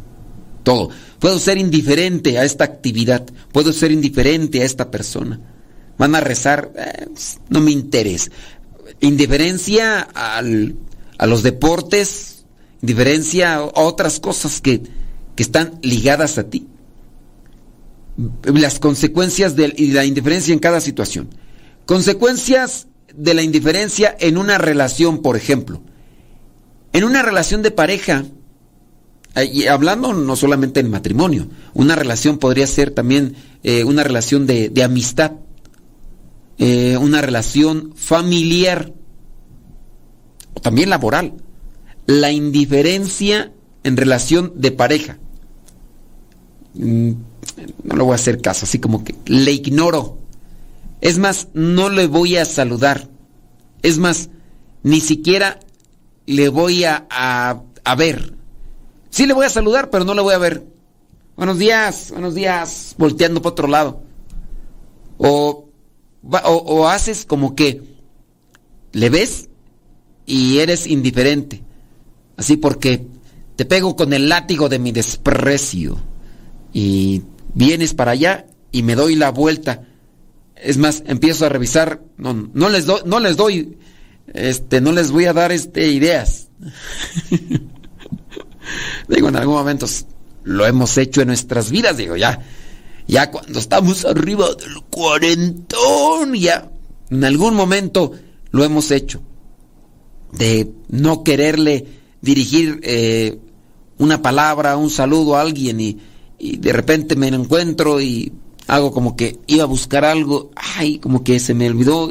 todo. 0.63 0.89
Puedo 1.19 1.39
ser 1.39 1.57
indiferente 1.57 2.37
a 2.37 2.43
esta 2.43 2.63
actividad, 2.63 3.25
puedo 3.51 3.73
ser 3.73 3.91
indiferente 3.91 4.61
a 4.61 4.65
esta 4.65 4.91
persona. 4.91 5.39
Van 5.97 6.13
a 6.13 6.19
rezar, 6.19 6.71
eh, 6.77 7.07
no 7.49 7.59
me 7.59 7.71
interesa. 7.71 8.29
Indiferencia 8.99 10.01
al, 10.01 10.75
a 11.17 11.25
los 11.25 11.41
deportes, 11.41 12.45
indiferencia 12.81 13.55
a 13.55 13.63
otras 13.63 14.19
cosas 14.19 14.61
que, 14.61 14.83
que 15.35 15.43
están 15.43 15.79
ligadas 15.81 16.37
a 16.37 16.43
ti. 16.43 16.67
Las 18.43 18.79
consecuencias 18.79 19.55
de 19.55 19.73
la 19.93 20.05
indiferencia 20.05 20.53
en 20.53 20.59
cada 20.59 20.81
situación. 20.81 21.29
Consecuencias 21.85 22.87
de 23.15 23.33
la 23.33 23.41
indiferencia 23.41 24.15
en 24.19 24.37
una 24.37 24.57
relación, 24.57 25.21
por 25.21 25.35
ejemplo. 25.35 25.81
En 26.93 27.03
una 27.03 27.21
relación 27.21 27.61
de 27.61 27.71
pareja, 27.71 28.25
y 29.35 29.67
hablando 29.67 30.13
no 30.13 30.35
solamente 30.35 30.79
en 30.79 30.89
matrimonio, 30.89 31.47
una 31.73 31.95
relación 31.95 32.37
podría 32.37 32.65
ser 32.65 32.91
también 32.91 33.35
eh, 33.63 33.83
una 33.83 34.03
relación 34.03 34.47
de, 34.47 34.69
de 34.69 34.83
amistad, 34.83 35.33
eh, 36.57 36.97
una 36.97 37.21
relación 37.21 37.93
familiar 37.95 38.91
o 40.55 40.59
también 40.59 40.89
laboral. 40.89 41.33
La 42.07 42.31
indiferencia 42.31 43.51
en 43.83 43.97
relación 43.97 44.53
de 44.55 44.71
pareja. 44.71 45.17
Mm, 46.73 47.11
no 47.83 47.95
le 47.95 48.03
voy 48.03 48.13
a 48.13 48.15
hacer 48.15 48.41
caso, 48.41 48.65
así 48.65 48.79
como 48.79 49.03
que 49.03 49.15
le 49.25 49.51
ignoro. 49.51 50.17
Es 51.01 51.19
más, 51.19 51.49
no 51.53 51.89
le 51.89 52.07
voy 52.07 52.37
a 52.37 52.45
saludar. 52.45 53.07
Es 53.83 53.97
más, 53.97 54.29
ni 54.83 54.99
siquiera 54.99 55.59
le 56.27 56.49
voy 56.49 56.83
a, 56.83 57.07
a, 57.09 57.95
ver. 57.95 58.33
Sí 59.09 59.25
le 59.25 59.33
voy 59.33 59.45
a 59.45 59.49
saludar, 59.49 59.89
pero 59.89 60.05
no 60.05 60.13
le 60.13 60.21
voy 60.21 60.35
a 60.35 60.37
ver. 60.37 60.67
Buenos 61.35 61.57
días, 61.57 62.11
buenos 62.11 62.35
días, 62.35 62.93
volteando 62.97 63.41
para 63.41 63.53
otro 63.53 63.67
lado. 63.67 64.03
O, 65.17 65.69
o, 66.23 66.49
o 66.49 66.87
haces 66.87 67.25
como 67.25 67.55
que 67.55 67.81
le 68.91 69.09
ves 69.09 69.49
y 70.25 70.59
eres 70.59 70.85
indiferente. 70.85 71.63
Así 72.35 72.57
porque 72.57 73.07
te 73.55 73.65
pego 73.65 73.95
con 73.95 74.13
el 74.13 74.29
látigo 74.29 74.69
de 74.69 74.79
mi 74.79 74.91
desprecio. 74.91 75.97
Y 76.73 77.23
vienes 77.53 77.93
para 77.93 78.11
allá 78.11 78.45
y 78.71 78.83
me 78.83 78.95
doy 78.95 79.15
la 79.15 79.31
vuelta. 79.31 79.83
Es 80.55 80.77
más, 80.77 81.03
empiezo 81.07 81.45
a 81.45 81.49
revisar, 81.49 82.01
no, 82.17 82.33
no 82.53 82.69
les 82.69 82.85
doy, 82.85 83.01
no 83.05 83.19
les 83.19 83.37
doy, 83.37 83.77
este, 84.37 84.81
no 84.81 84.91
les 84.91 85.11
voy 85.11 85.25
a 85.25 85.33
dar 85.33 85.51
este 85.51 85.91
ideas. 85.91 86.49
digo, 89.07 89.29
en 89.29 89.35
algún 89.35 89.55
momento 89.55 89.85
lo 90.43 90.65
hemos 90.65 90.97
hecho 90.97 91.21
en 91.21 91.27
nuestras 91.27 91.71
vidas, 91.71 91.97
digo, 91.97 92.15
ya, 92.15 92.39
ya 93.07 93.31
cuando 93.31 93.59
estamos 93.59 94.05
arriba 94.05 94.47
del 94.55 94.81
cuarentón, 94.89 96.33
ya, 96.35 96.69
en 97.09 97.23
algún 97.23 97.55
momento 97.55 98.13
lo 98.51 98.63
hemos 98.63 98.91
hecho. 98.91 99.21
De 100.31 100.71
no 100.89 101.23
quererle 101.23 101.85
dirigir 102.21 102.79
eh, 102.83 103.39
una 103.97 104.21
palabra, 104.21 104.77
un 104.77 104.89
saludo 104.89 105.35
a 105.35 105.41
alguien 105.41 105.79
y, 105.79 105.97
y 106.37 106.57
de 106.57 106.73
repente 106.73 107.15
me 107.15 107.29
encuentro 107.29 108.01
y 108.01 108.33
hago 108.67 108.91
como 108.91 109.15
que 109.15 109.39
iba 109.47 109.63
a 109.63 109.67
buscar 109.67 110.05
algo, 110.05 110.51
ay, 110.55 110.99
como 110.99 111.23
que 111.23 111.39
se 111.39 111.53
me 111.53 111.69
olvidó, 111.69 112.09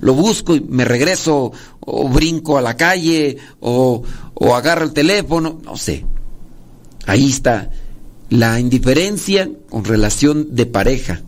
lo 0.00 0.14
busco 0.14 0.54
y 0.54 0.60
me 0.60 0.84
regreso, 0.84 1.52
o 1.80 2.08
brinco 2.08 2.58
a 2.58 2.62
la 2.62 2.76
calle, 2.76 3.36
o, 3.60 4.02
o 4.34 4.54
agarro 4.54 4.84
el 4.84 4.92
teléfono, 4.92 5.60
no 5.64 5.76
sé. 5.76 6.04
Ahí 7.06 7.30
está 7.30 7.70
la 8.30 8.58
indiferencia 8.58 9.48
con 9.68 9.84
relación 9.84 10.54
de 10.56 10.66
pareja, 10.66 11.22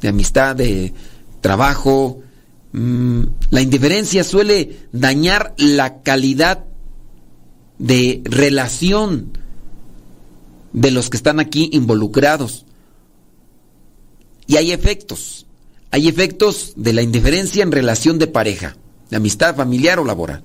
de 0.00 0.08
amistad, 0.08 0.56
de 0.56 0.94
trabajo. 1.40 2.20
Mm, 2.72 3.24
la 3.50 3.60
indiferencia 3.60 4.24
suele 4.24 4.78
dañar 4.92 5.54
la 5.58 6.00
calidad 6.02 6.64
de 7.78 8.22
relación 8.24 9.38
de 10.72 10.90
los 10.90 11.10
que 11.10 11.16
están 11.16 11.40
aquí 11.40 11.70
involucrados. 11.72 12.64
Y 14.50 14.56
hay 14.56 14.72
efectos. 14.72 15.46
Hay 15.92 16.08
efectos 16.08 16.72
de 16.74 16.92
la 16.92 17.02
indiferencia 17.02 17.62
en 17.62 17.70
relación 17.70 18.18
de 18.18 18.26
pareja, 18.26 18.76
de 19.08 19.16
amistad 19.16 19.54
familiar 19.54 20.00
o 20.00 20.04
laboral. 20.04 20.42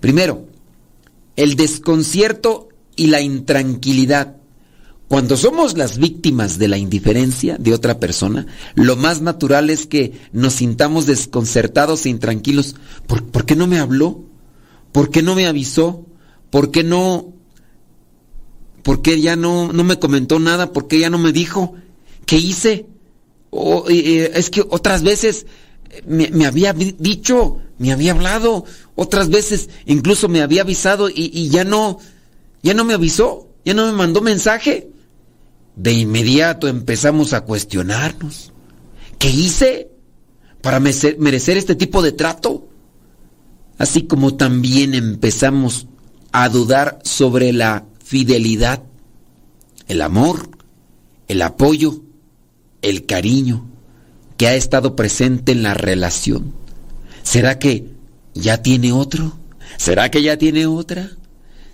Primero, 0.00 0.46
el 1.36 1.54
desconcierto 1.54 2.70
y 2.96 3.08
la 3.08 3.20
intranquilidad. 3.20 4.36
Cuando 5.08 5.36
somos 5.36 5.76
las 5.76 5.98
víctimas 5.98 6.58
de 6.58 6.68
la 6.68 6.78
indiferencia 6.78 7.58
de 7.58 7.74
otra 7.74 8.00
persona, 8.00 8.46
lo 8.76 8.96
más 8.96 9.20
natural 9.20 9.68
es 9.68 9.84
que 9.84 10.12
nos 10.32 10.54
sintamos 10.54 11.04
desconcertados 11.04 12.06
e 12.06 12.08
intranquilos. 12.08 12.76
¿Por, 13.06 13.44
qué 13.44 13.56
no 13.56 13.66
me 13.66 13.78
habló? 13.78 14.24
¿Por 14.90 15.10
qué 15.10 15.20
no 15.20 15.34
me 15.34 15.46
avisó? 15.46 16.06
¿Por 16.48 16.70
qué 16.70 16.82
no... 16.82 17.34
¿Por 18.82 19.02
qué 19.02 19.20
ya 19.20 19.36
no, 19.36 19.70
no 19.70 19.84
me 19.84 19.98
comentó 19.98 20.38
nada? 20.38 20.72
¿Por 20.72 20.88
qué 20.88 20.98
ya 20.98 21.10
no 21.10 21.18
me 21.18 21.32
dijo? 21.32 21.74
¿Qué 22.24 22.38
hice? 22.38 22.86
O, 23.56 23.88
es 23.88 24.50
que 24.50 24.62
otras 24.68 25.04
veces 25.04 25.46
me, 26.06 26.44
había 26.44 26.72
dicho, 26.72 27.60
me 27.78 27.92
había 27.92 28.10
hablado, 28.12 28.64
otras 28.96 29.28
veces 29.28 29.70
incluso 29.86 30.28
me 30.28 30.42
había 30.42 30.62
avisado 30.62 31.08
y, 31.08 31.48
ya 31.50 31.62
no, 31.62 32.00
¿Ya 32.64 32.72
no 32.72 32.84
me 32.84 32.94
avisó? 32.94 33.48
¿Ya 33.64 33.74
no 33.74 33.86
me 33.86 33.92
mandó 33.92 34.22
mensaje? 34.22 34.90
De 35.76 35.92
inmediato 35.92 36.66
empezamos 36.66 37.34
a 37.34 37.42
cuestionarnos. 37.42 38.52
¿Qué 39.18 39.28
hice 39.28 39.90
para 40.62 40.80
merecer 40.80 41.58
este 41.58 41.74
tipo 41.74 42.00
de 42.00 42.12
trato? 42.12 42.66
Así 43.76 44.04
como 44.04 44.34
también 44.34 44.94
empezamos 44.94 45.88
a 46.32 46.48
dudar 46.48 47.00
sobre 47.04 47.52
la 47.52 47.84
fidelidad, 48.02 48.82
el 49.86 50.00
amor, 50.00 50.48
el 51.28 51.42
apoyo, 51.42 52.03
el 52.84 53.06
cariño 53.06 53.66
que 54.36 54.46
ha 54.48 54.54
estado 54.54 54.96
presente 54.96 55.52
en 55.52 55.62
la 55.62 55.74
relación. 55.74 56.52
¿Será 57.22 57.58
que 57.58 57.86
ya 58.34 58.62
tiene 58.62 58.92
otro? 58.92 59.38
¿Será 59.76 60.10
que 60.10 60.22
ya 60.22 60.36
tiene 60.36 60.66
otra? 60.66 61.10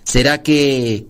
¿Será 0.03 0.41
que, 0.41 1.07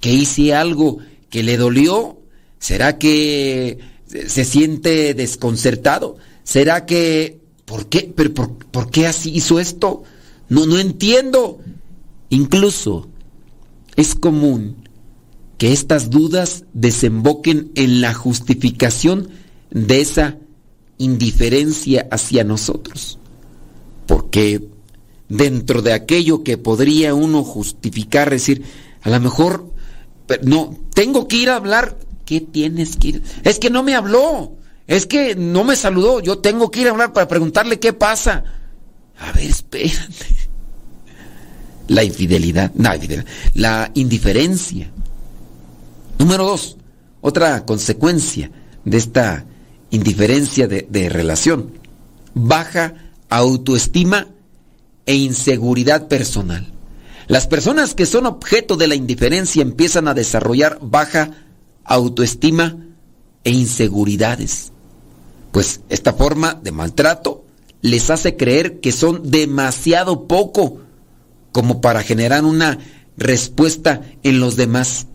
que 0.00 0.12
hice 0.12 0.54
algo 0.54 0.98
que 1.30 1.42
le 1.42 1.56
dolió? 1.56 2.18
¿Será 2.58 2.98
que 2.98 3.78
se 4.06 4.44
siente 4.44 5.14
desconcertado? 5.14 6.16
¿Será 6.44 6.86
que... 6.86 7.40
¿Por 7.64 7.86
qué? 7.86 8.12
¿Pero 8.14 8.34
por, 8.34 8.56
por 8.56 8.90
qué 8.90 9.06
así 9.06 9.30
hizo 9.34 9.58
esto? 9.58 10.02
No, 10.48 10.66
no 10.66 10.78
entiendo. 10.78 11.60
Incluso 12.28 13.08
es 13.96 14.14
común 14.14 14.81
que 15.62 15.72
estas 15.72 16.10
dudas 16.10 16.64
desemboquen 16.72 17.70
en 17.76 18.00
la 18.00 18.14
justificación 18.14 19.28
de 19.70 20.00
esa 20.00 20.36
indiferencia 20.98 22.08
hacia 22.10 22.42
nosotros. 22.42 23.20
Porque 24.08 24.66
dentro 25.28 25.80
de 25.80 25.92
aquello 25.92 26.42
que 26.42 26.58
podría 26.58 27.14
uno 27.14 27.44
justificar, 27.44 28.28
decir, 28.28 28.64
a 29.02 29.10
lo 29.10 29.20
mejor, 29.20 29.72
no, 30.42 30.76
tengo 30.94 31.28
que 31.28 31.36
ir 31.36 31.50
a 31.50 31.54
hablar, 31.54 31.96
¿qué 32.24 32.40
tienes 32.40 32.96
que 32.96 33.08
ir? 33.08 33.22
Es 33.44 33.60
que 33.60 33.70
no 33.70 33.84
me 33.84 33.94
habló, 33.94 34.56
es 34.88 35.06
que 35.06 35.36
no 35.36 35.62
me 35.62 35.76
saludó, 35.76 36.18
yo 36.18 36.38
tengo 36.38 36.72
que 36.72 36.80
ir 36.80 36.88
a 36.88 36.90
hablar 36.90 37.12
para 37.12 37.28
preguntarle 37.28 37.78
qué 37.78 37.92
pasa. 37.92 38.42
A 39.16 39.30
ver, 39.30 39.44
espérate. 39.44 40.26
La 41.86 42.02
infidelidad, 42.02 42.72
no, 42.74 42.90
la 43.54 43.92
indiferencia. 43.94 44.91
Número 46.22 46.44
dos, 46.44 46.76
otra 47.20 47.66
consecuencia 47.66 48.52
de 48.84 48.96
esta 48.96 49.44
indiferencia 49.90 50.68
de, 50.68 50.86
de 50.88 51.08
relación, 51.08 51.72
baja 52.32 52.94
autoestima 53.28 54.28
e 55.04 55.16
inseguridad 55.16 56.06
personal. 56.06 56.72
Las 57.26 57.48
personas 57.48 57.96
que 57.96 58.06
son 58.06 58.26
objeto 58.26 58.76
de 58.76 58.86
la 58.86 58.94
indiferencia 58.94 59.62
empiezan 59.62 60.06
a 60.06 60.14
desarrollar 60.14 60.78
baja 60.80 61.32
autoestima 61.82 62.76
e 63.42 63.50
inseguridades. 63.50 64.70
Pues 65.50 65.80
esta 65.88 66.12
forma 66.12 66.54
de 66.54 66.70
maltrato 66.70 67.44
les 67.80 68.10
hace 68.10 68.36
creer 68.36 68.78
que 68.78 68.92
son 68.92 69.28
demasiado 69.28 70.28
poco 70.28 70.82
como 71.50 71.80
para 71.80 72.04
generar 72.04 72.44
una 72.44 72.78
respuesta 73.16 74.02
en 74.22 74.38
los 74.38 74.54
demás. 74.54 75.08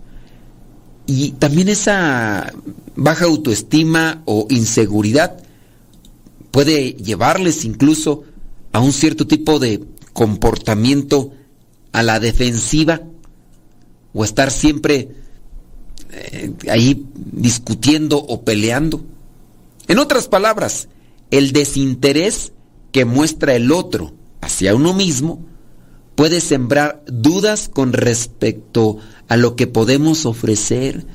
Y 1.07 1.31
también 1.31 1.69
esa 1.69 2.53
baja 2.95 3.25
autoestima 3.25 4.21
o 4.25 4.45
inseguridad 4.49 5.37
puede 6.51 6.91
llevarles 6.93 7.63
incluso 7.63 8.23
a 8.73 8.79
un 8.79 8.91
cierto 8.91 9.25
tipo 9.25 9.57
de 9.57 9.83
comportamiento 10.11 11.31
a 11.93 12.03
la 12.03 12.19
defensiva 12.19 13.01
o 14.13 14.23
estar 14.25 14.51
siempre 14.51 15.09
eh, 16.11 16.51
ahí 16.69 17.05
discutiendo 17.15 18.17
o 18.17 18.41
peleando. 18.41 19.01
En 19.87 19.99
otras 19.99 20.27
palabras, 20.27 20.89
el 21.31 21.53
desinterés 21.53 22.51
que 22.91 23.05
muestra 23.05 23.55
el 23.55 23.71
otro 23.71 24.13
hacia 24.41 24.75
uno 24.75 24.93
mismo 24.93 25.45
puede 26.17 26.41
sembrar 26.41 27.03
dudas 27.05 27.69
con 27.71 27.93
respecto 27.93 28.97
a 29.27 29.37
lo 29.37 29.55
que 29.55 29.67
podemos 29.67 30.25
ofrecer, 30.25 31.05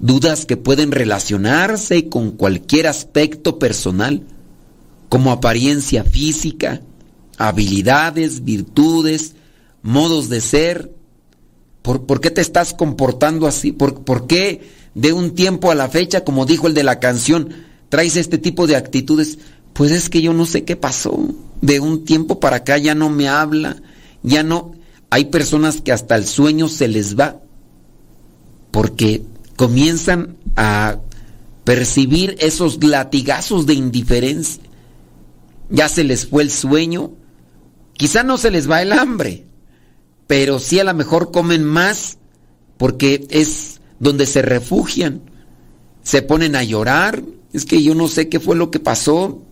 dudas 0.00 0.44
que 0.44 0.58
pueden 0.58 0.92
relacionarse 0.92 2.10
con 2.10 2.32
cualquier 2.32 2.86
aspecto 2.86 3.58
personal, 3.58 4.22
como 5.08 5.32
apariencia 5.32 6.04
física, 6.04 6.82
habilidades, 7.38 8.44
virtudes, 8.44 9.32
modos 9.82 10.28
de 10.28 10.42
ser. 10.42 10.94
¿Por, 11.80 12.20
qué 12.20 12.30
te 12.30 12.42
estás 12.42 12.74
comportando 12.74 13.46
así? 13.46 13.72
¿Por, 13.72 14.04
¿Por 14.04 14.26
qué 14.26 14.60
de 14.94 15.14
un 15.14 15.34
tiempo 15.34 15.70
a 15.70 15.74
la 15.74 15.88
fecha, 15.88 16.22
como 16.22 16.44
dijo 16.44 16.66
el 16.66 16.74
de 16.74 16.84
la 16.84 17.00
canción, 17.00 17.48
traes 17.88 18.16
este 18.16 18.36
tipo 18.36 18.66
de 18.66 18.76
actitudes? 18.76 19.38
Pues 19.72 19.90
es 19.90 20.10
que 20.10 20.20
yo 20.20 20.34
no 20.34 20.44
sé 20.44 20.64
qué 20.64 20.76
pasó. 20.76 21.18
De 21.62 21.80
un 21.80 22.04
tiempo 22.04 22.40
para 22.40 22.56
acá 22.56 22.76
ya 22.76 22.94
no 22.94 23.08
me 23.08 23.26
habla, 23.26 23.80
ya 24.22 24.42
no... 24.42 24.72
Hay 25.12 25.24
personas 25.24 25.80
que 25.80 25.90
hasta 25.90 26.14
el 26.14 26.24
sueño 26.24 26.68
se 26.68 26.86
les 26.86 27.18
va 27.18 27.40
porque 28.70 29.24
comienzan 29.56 30.36
a 30.54 31.00
percibir 31.64 32.36
esos 32.38 32.82
latigazos 32.82 33.66
de 33.66 33.74
indiferencia. 33.74 34.62
Ya 35.68 35.88
se 35.88 36.04
les 36.04 36.26
fue 36.26 36.44
el 36.44 36.52
sueño, 36.52 37.10
Quizá 38.00 38.22
no 38.22 38.38
se 38.38 38.50
les 38.50 38.70
va 38.70 38.80
el 38.80 38.94
hambre, 38.94 39.44
pero 40.26 40.58
sí 40.58 40.78
a 40.78 40.84
lo 40.84 40.94
mejor 40.94 41.32
comen 41.32 41.62
más 41.62 42.16
porque 42.78 43.26
es 43.28 43.82
donde 43.98 44.24
se 44.24 44.40
refugian. 44.40 45.20
Se 46.02 46.22
ponen 46.22 46.56
a 46.56 46.64
llorar. 46.64 47.22
Es 47.52 47.66
que 47.66 47.82
yo 47.82 47.94
no 47.94 48.08
sé 48.08 48.30
qué 48.30 48.40
fue 48.40 48.56
lo 48.56 48.70
que 48.70 48.80
pasó. 48.80 49.42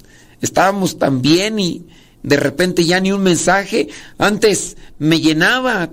Estábamos 0.41 0.99
tan 0.99 1.21
bien 1.21 1.59
y 1.59 1.89
de 2.29 2.37
repente 2.37 2.85
ya 2.85 3.01
ni 3.01 3.11
un 3.11 3.23
mensaje. 3.23 3.89
Antes 4.19 4.77
me 4.99 5.21
llenaba. 5.21 5.91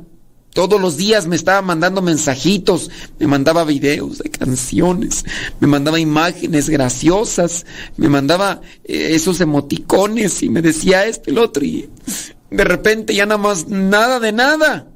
Todos 0.54 0.80
los 0.80 0.96
días 0.96 1.28
me 1.28 1.36
estaba 1.36 1.62
mandando 1.62 2.02
mensajitos, 2.02 2.90
me 3.20 3.28
mandaba 3.28 3.66
videos 3.66 4.20
de 4.20 4.30
canciones, 4.30 5.26
me 5.60 5.68
mandaba 5.68 6.00
imágenes 6.00 6.70
graciosas, 6.70 7.66
me 7.98 8.08
mandaba 8.08 8.62
eh, 8.86 9.10
esos 9.16 9.42
emoticones 9.42 10.42
y 10.44 10.48
me 10.48 10.62
decía 10.62 11.08
este, 11.08 11.32
el 11.32 11.40
otro. 11.40 11.66
Y 11.66 11.90
de 12.52 12.64
repente 12.64 13.14
ya 13.14 13.26
nada 13.26 13.38
más 13.38 13.68
nada 13.68 14.22
de 14.22 14.32
nada. 14.32 14.88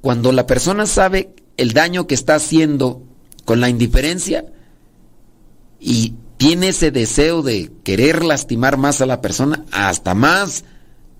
Cuando 0.00 0.32
la 0.32 0.46
persona 0.46 0.86
sabe 0.86 1.34
el 1.58 1.74
daño 1.74 2.06
que 2.06 2.14
está 2.14 2.36
haciendo 2.36 3.02
con 3.44 3.60
la 3.60 3.68
indiferencia 3.68 4.46
y 5.78 6.14
tiene 6.38 6.68
ese 6.68 6.92
deseo 6.92 7.42
de 7.42 7.70
querer 7.82 8.24
lastimar 8.24 8.78
más 8.78 9.00
a 9.00 9.06
la 9.06 9.20
persona, 9.20 9.64
hasta 9.72 10.14
más 10.14 10.64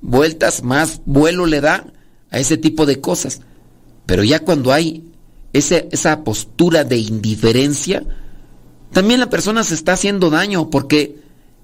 vueltas, 0.01 0.63
más 0.63 1.03
vuelo 1.05 1.45
le 1.45 1.61
da 1.61 1.93
a 2.31 2.39
ese 2.39 2.57
tipo 2.57 2.87
de 2.87 3.01
cosas. 3.01 3.41
Pero 4.07 4.23
ya 4.23 4.39
cuando 4.41 4.73
hay 4.73 5.05
esa 5.53 6.23
postura 6.23 6.85
de 6.85 6.99
indiferencia, 6.99 8.05
también 8.93 9.19
la 9.19 9.29
persona 9.29 9.65
se 9.65 9.75
está 9.75 9.95
haciendo 9.95 10.31
daño 10.31 10.71
porque 10.71 11.17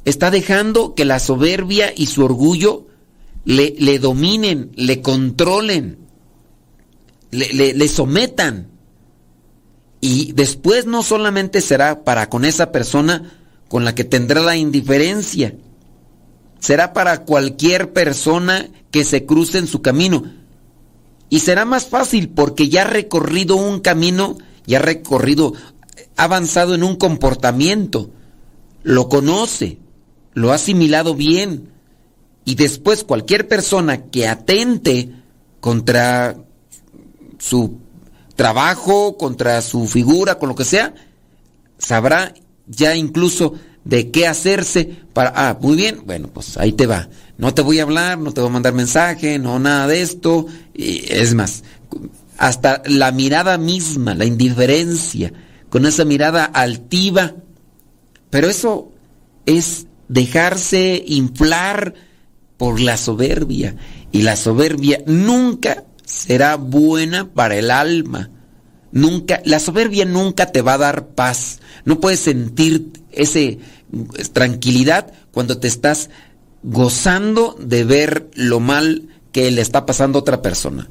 está 0.05 0.32
dejando 0.32 0.96
que 0.96 1.05
la 1.05 1.20
soberbia 1.20 1.92
y 1.96 2.07
su 2.07 2.24
orgullo 2.24 2.88
le, 3.44 3.98
dominen, 4.00 4.72
le 4.74 5.00
controlen, 5.00 5.98
le, 7.30 7.72
le 7.72 7.88
sometan. 7.88 8.66
Y 10.00 10.32
después 10.32 10.86
no 10.86 11.05
solamente 11.05 11.61
será 11.61 12.02
para 12.02 12.28
con 12.28 12.44
esa 12.44 12.72
persona 12.72 13.40
con 13.68 13.84
la 13.84 13.94
que 13.94 14.04
tendrá 14.04 14.40
la 14.40 14.56
indiferencia, 14.56 15.54
será 16.60 16.92
para 16.92 17.24
cualquier 17.24 17.92
persona 17.92 18.68
que 18.90 19.04
se 19.04 19.26
cruce 19.26 19.58
en 19.58 19.66
su 19.66 19.82
camino. 19.82 20.24
Y 21.28 21.40
será 21.40 21.64
más 21.64 21.86
fácil 21.86 22.28
porque 22.28 22.68
ya 22.68 22.82
ha 22.82 22.86
recorrido 22.86 23.56
un 23.56 23.80
camino, 23.80 24.38
ya 24.66 24.78
ha 24.78 24.82
recorrido, 24.82 25.52
ha 26.16 26.24
avanzado 26.24 26.74
en 26.74 26.84
un 26.84 26.96
comportamiento, 26.96 28.10
lo 28.82 29.08
conoce, 29.08 29.78
lo 30.32 30.52
ha 30.52 30.56
asimilado 30.56 31.14
bien. 31.14 31.70
Y 32.44 32.54
después 32.54 33.04
cualquier 33.04 33.48
persona 33.48 34.04
que 34.04 34.28
atente 34.28 35.10
contra 35.60 36.36
su 37.38 37.78
trabajo, 38.36 39.16
contra 39.16 39.60
su 39.62 39.86
figura, 39.86 40.38
con 40.38 40.48
lo 40.50 40.54
que 40.54 40.64
sea, 40.64 40.94
sabrá 41.78 42.34
ya 42.66 42.94
incluso 42.94 43.54
de 43.84 44.10
qué 44.10 44.26
hacerse 44.26 45.04
para, 45.12 45.32
ah, 45.34 45.58
muy 45.60 45.76
bien, 45.76 46.02
bueno, 46.06 46.28
pues 46.32 46.56
ahí 46.56 46.72
te 46.72 46.86
va. 46.86 47.08
No 47.36 47.52
te 47.52 47.62
voy 47.62 47.78
a 47.78 47.82
hablar, 47.82 48.18
no 48.18 48.32
te 48.32 48.40
voy 48.40 48.50
a 48.50 48.52
mandar 48.52 48.72
mensaje, 48.74 49.38
no 49.38 49.58
nada 49.58 49.86
de 49.86 50.02
esto. 50.02 50.46
Y 50.74 51.04
es 51.12 51.34
más, 51.34 51.64
hasta 52.38 52.82
la 52.86 53.12
mirada 53.12 53.58
misma, 53.58 54.14
la 54.14 54.24
indiferencia, 54.24 55.32
con 55.68 55.86
esa 55.86 56.04
mirada 56.04 56.44
altiva. 56.44 57.34
Pero 58.30 58.48
eso 58.48 58.92
es 59.46 59.86
dejarse 60.08 61.02
inflar 61.06 61.94
por 62.56 62.80
la 62.80 62.96
soberbia. 62.96 63.76
Y 64.12 64.22
la 64.22 64.36
soberbia 64.36 65.00
nunca 65.06 65.84
será 66.04 66.56
buena 66.56 67.32
para 67.32 67.56
el 67.56 67.70
alma. 67.70 68.30
Nunca, 68.95 69.42
la 69.45 69.59
soberbia 69.59 70.05
nunca 70.05 70.53
te 70.53 70.62
va 70.62 70.74
a 70.74 70.78
dar 70.78 71.09
paz. 71.09 71.59
No 71.84 71.99
puedes 71.99 72.20
sentir 72.20 72.92
ese 73.11 73.59
tranquilidad 74.32 75.12
cuando 75.32 75.59
te 75.59 75.66
estás 75.66 76.11
gozando 76.62 77.57
de 77.59 77.82
ver 77.82 78.30
lo 78.34 78.61
mal 78.61 79.09
que 79.32 79.51
le 79.51 79.62
está 79.62 79.84
pasando 79.84 80.18
a 80.18 80.22
otra 80.22 80.42
persona. 80.42 80.88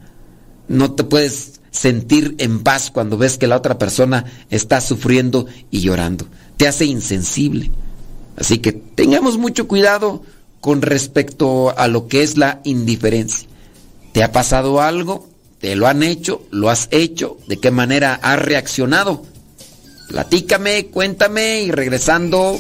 No 0.67 0.91
te 0.91 1.05
puedes 1.05 1.61
sentir 1.71 2.35
en 2.39 2.61
paz 2.61 2.91
cuando 2.91 3.17
ves 3.17 3.37
que 3.37 3.47
la 3.47 3.55
otra 3.55 3.77
persona 3.77 4.25
está 4.49 4.81
sufriendo 4.81 5.45
y 5.71 5.79
llorando. 5.79 6.27
Te 6.57 6.67
hace 6.67 6.83
insensible. 6.83 7.71
Así 8.35 8.57
que 8.57 8.73
tengamos 8.73 9.37
mucho 9.37 9.65
cuidado 9.65 10.23
con 10.59 10.81
respecto 10.81 11.73
a 11.77 11.87
lo 11.87 12.09
que 12.09 12.21
es 12.21 12.35
la 12.37 12.59
indiferencia. 12.65 13.47
¿Te 14.11 14.23
ha 14.23 14.33
pasado 14.33 14.81
algo? 14.81 15.29
¿Te 15.63 15.77
lo 15.77 15.87
han 15.87 16.03
hecho? 16.03 16.45
¿Lo 16.51 16.69
has 16.69 16.89
hecho? 16.91 17.37
¿De 17.47 17.57
qué 17.57 17.71
manera 17.71 18.19
has 18.21 18.37
reaccionado? 18.37 19.23
Platícame, 20.09 20.87
cuéntame 20.87 21.61
y 21.61 21.71
regresando 21.71 22.59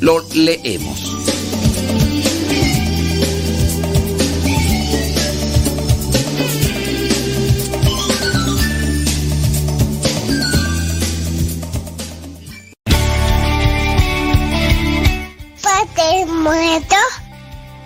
lo 0.00 0.20
leemos. 0.34 1.00
Padre 15.62 16.26
muerto. 16.26 16.96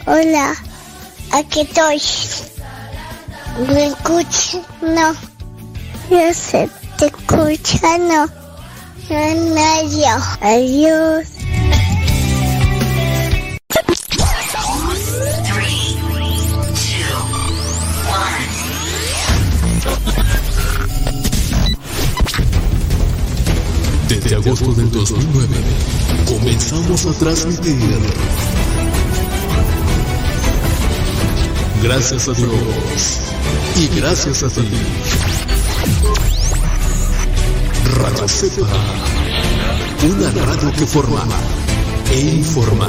Hola, 0.06 0.56
aquí 1.30 1.60
estoy. 1.60 2.00
¿Me 3.58 3.86
escuchas? 3.86 4.60
No. 4.82 5.14
Yo 6.10 6.34
sé, 6.34 6.68
te 6.98 7.06
escucha, 7.06 7.96
no. 7.98 8.26
No, 9.08 9.54
nadie. 9.54 10.06
Adiós. 10.42 11.26
Desde 24.08 24.34
agosto 24.36 24.72
del 24.74 24.90
2009 24.90 25.56
comenzamos 26.26 27.06
a 27.06 27.12
transmitir. 27.12 27.98
Gracias 31.82 32.28
a 32.28 32.32
Dios 32.32 33.35
y 33.78 33.88
gracias 33.88 34.42
a 34.42 34.48
ti. 34.48 34.68
Radio 38.00 38.28
Cepa, 38.28 38.66
una 40.02 40.30
radio 40.30 40.72
que 40.72 40.86
forma 40.86 41.24
e 42.10 42.20
informa. 42.20 42.88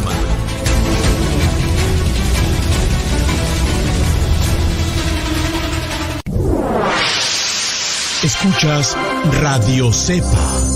Escuchas 8.23 8.95
Radio 9.41 9.91
Cepa. 9.91 10.66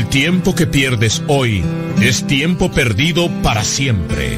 El 0.00 0.08
tiempo 0.08 0.54
que 0.54 0.66
pierdes 0.66 1.22
hoy 1.28 1.62
es 2.00 2.26
tiempo 2.26 2.70
perdido 2.70 3.28
para 3.42 3.62
siempre. 3.62 4.34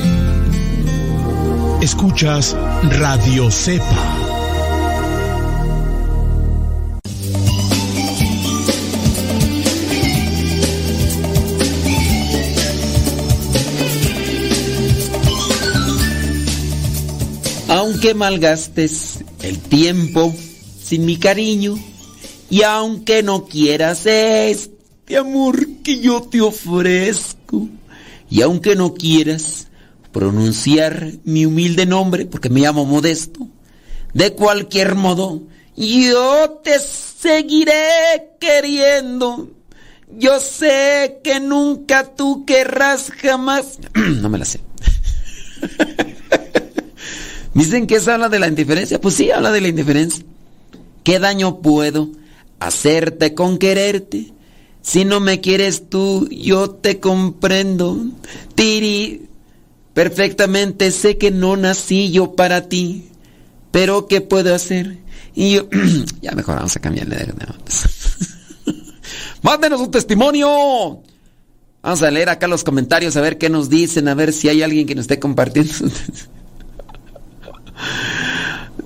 Escuchas 1.81 2.57
Radio 2.99 3.49
Cepa. 3.49 3.87
Aunque 17.69 18.15
malgastes 18.15 19.21
el 19.43 19.61
tiempo 19.61 20.35
sin 20.83 21.07
mi 21.07 21.19
cariño, 21.19 21.79
y 22.51 22.65
aunque 22.65 23.23
no 23.23 23.47
quieras 23.47 24.05
amor 25.17 25.67
que 25.83 26.01
yo 26.01 26.23
te 26.23 26.41
ofrezco, 26.41 27.69
y 28.31 28.43
aunque 28.43 28.77
no 28.77 28.95
quieras 28.95 29.69
pronunciar 30.13 31.13
mi 31.25 31.47
humilde 31.47 31.87
nombre, 31.87 32.27
porque 32.27 32.51
me 32.51 32.61
llamo 32.61 32.85
Modesto, 32.85 33.49
de 34.15 34.33
cualquier 34.35 34.95
modo, 34.95 35.43
yo 35.77 36.61
te 36.63 36.79
seguiré 36.79 38.35
queriendo. 38.39 39.51
Yo 40.19 40.41
sé 40.41 41.21
que 41.25 41.41
nunca 41.41 42.15
tú 42.15 42.45
querrás 42.45 43.11
jamás. 43.11 43.79
no 43.95 44.29
me 44.29 44.39
la 44.39 44.45
sé. 44.45 44.61
Dicen 47.55 47.87
que 47.87 47.97
eso 47.97 48.13
habla 48.13 48.29
de 48.29 48.39
la 48.39 48.49
indiferencia. 48.49 49.01
Pues 49.01 49.15
sí, 49.15 49.31
habla 49.31 49.51
de 49.51 49.61
la 49.61 49.69
indiferencia. 49.69 50.25
¿Qué 51.03 51.19
daño 51.19 51.61
puedo 51.61 52.11
hacerte 52.61 53.35
con 53.35 53.59
quererte? 53.59 54.33
Si 54.83 55.05
no 55.05 55.21
me 55.21 55.41
quieres 55.41 55.89
tú, 55.89 56.29
yo 56.29 56.71
te 56.71 56.99
comprendo. 56.99 57.97
Tiri, 58.57 59.29
perfectamente 59.95 60.91
sé 60.91 61.17
que 61.17 61.31
no 61.31 61.57
nací 61.57 62.11
yo 62.11 62.35
para 62.35 62.69
ti. 62.69 63.09
Pero 63.71 64.09
¿qué 64.09 64.21
puedo 64.21 64.55
hacer? 64.55 64.99
Y 65.35 65.55
yo, 65.55 65.69
ya 66.21 66.33
mejor 66.33 66.57
vamos 66.57 66.77
a 66.77 66.81
cambiarle 66.81 67.17
de... 67.17 67.33
Mándenos 69.43 69.81
un 69.81 69.91
testimonio. 69.91 71.03
Vamos 71.83 72.03
a 72.03 72.11
leer 72.11 72.29
acá 72.29 72.47
los 72.47 72.65
comentarios 72.65 73.17
a 73.17 73.21
ver 73.21 73.39
qué 73.39 73.49
nos 73.49 73.71
dicen, 73.71 74.09
a 74.09 74.15
ver 74.15 74.33
si 74.33 74.49
hay 74.49 74.63
alguien 74.63 74.87
que 74.87 74.95
nos 74.95 75.05
esté 75.05 75.19
compartiendo. 75.19 75.73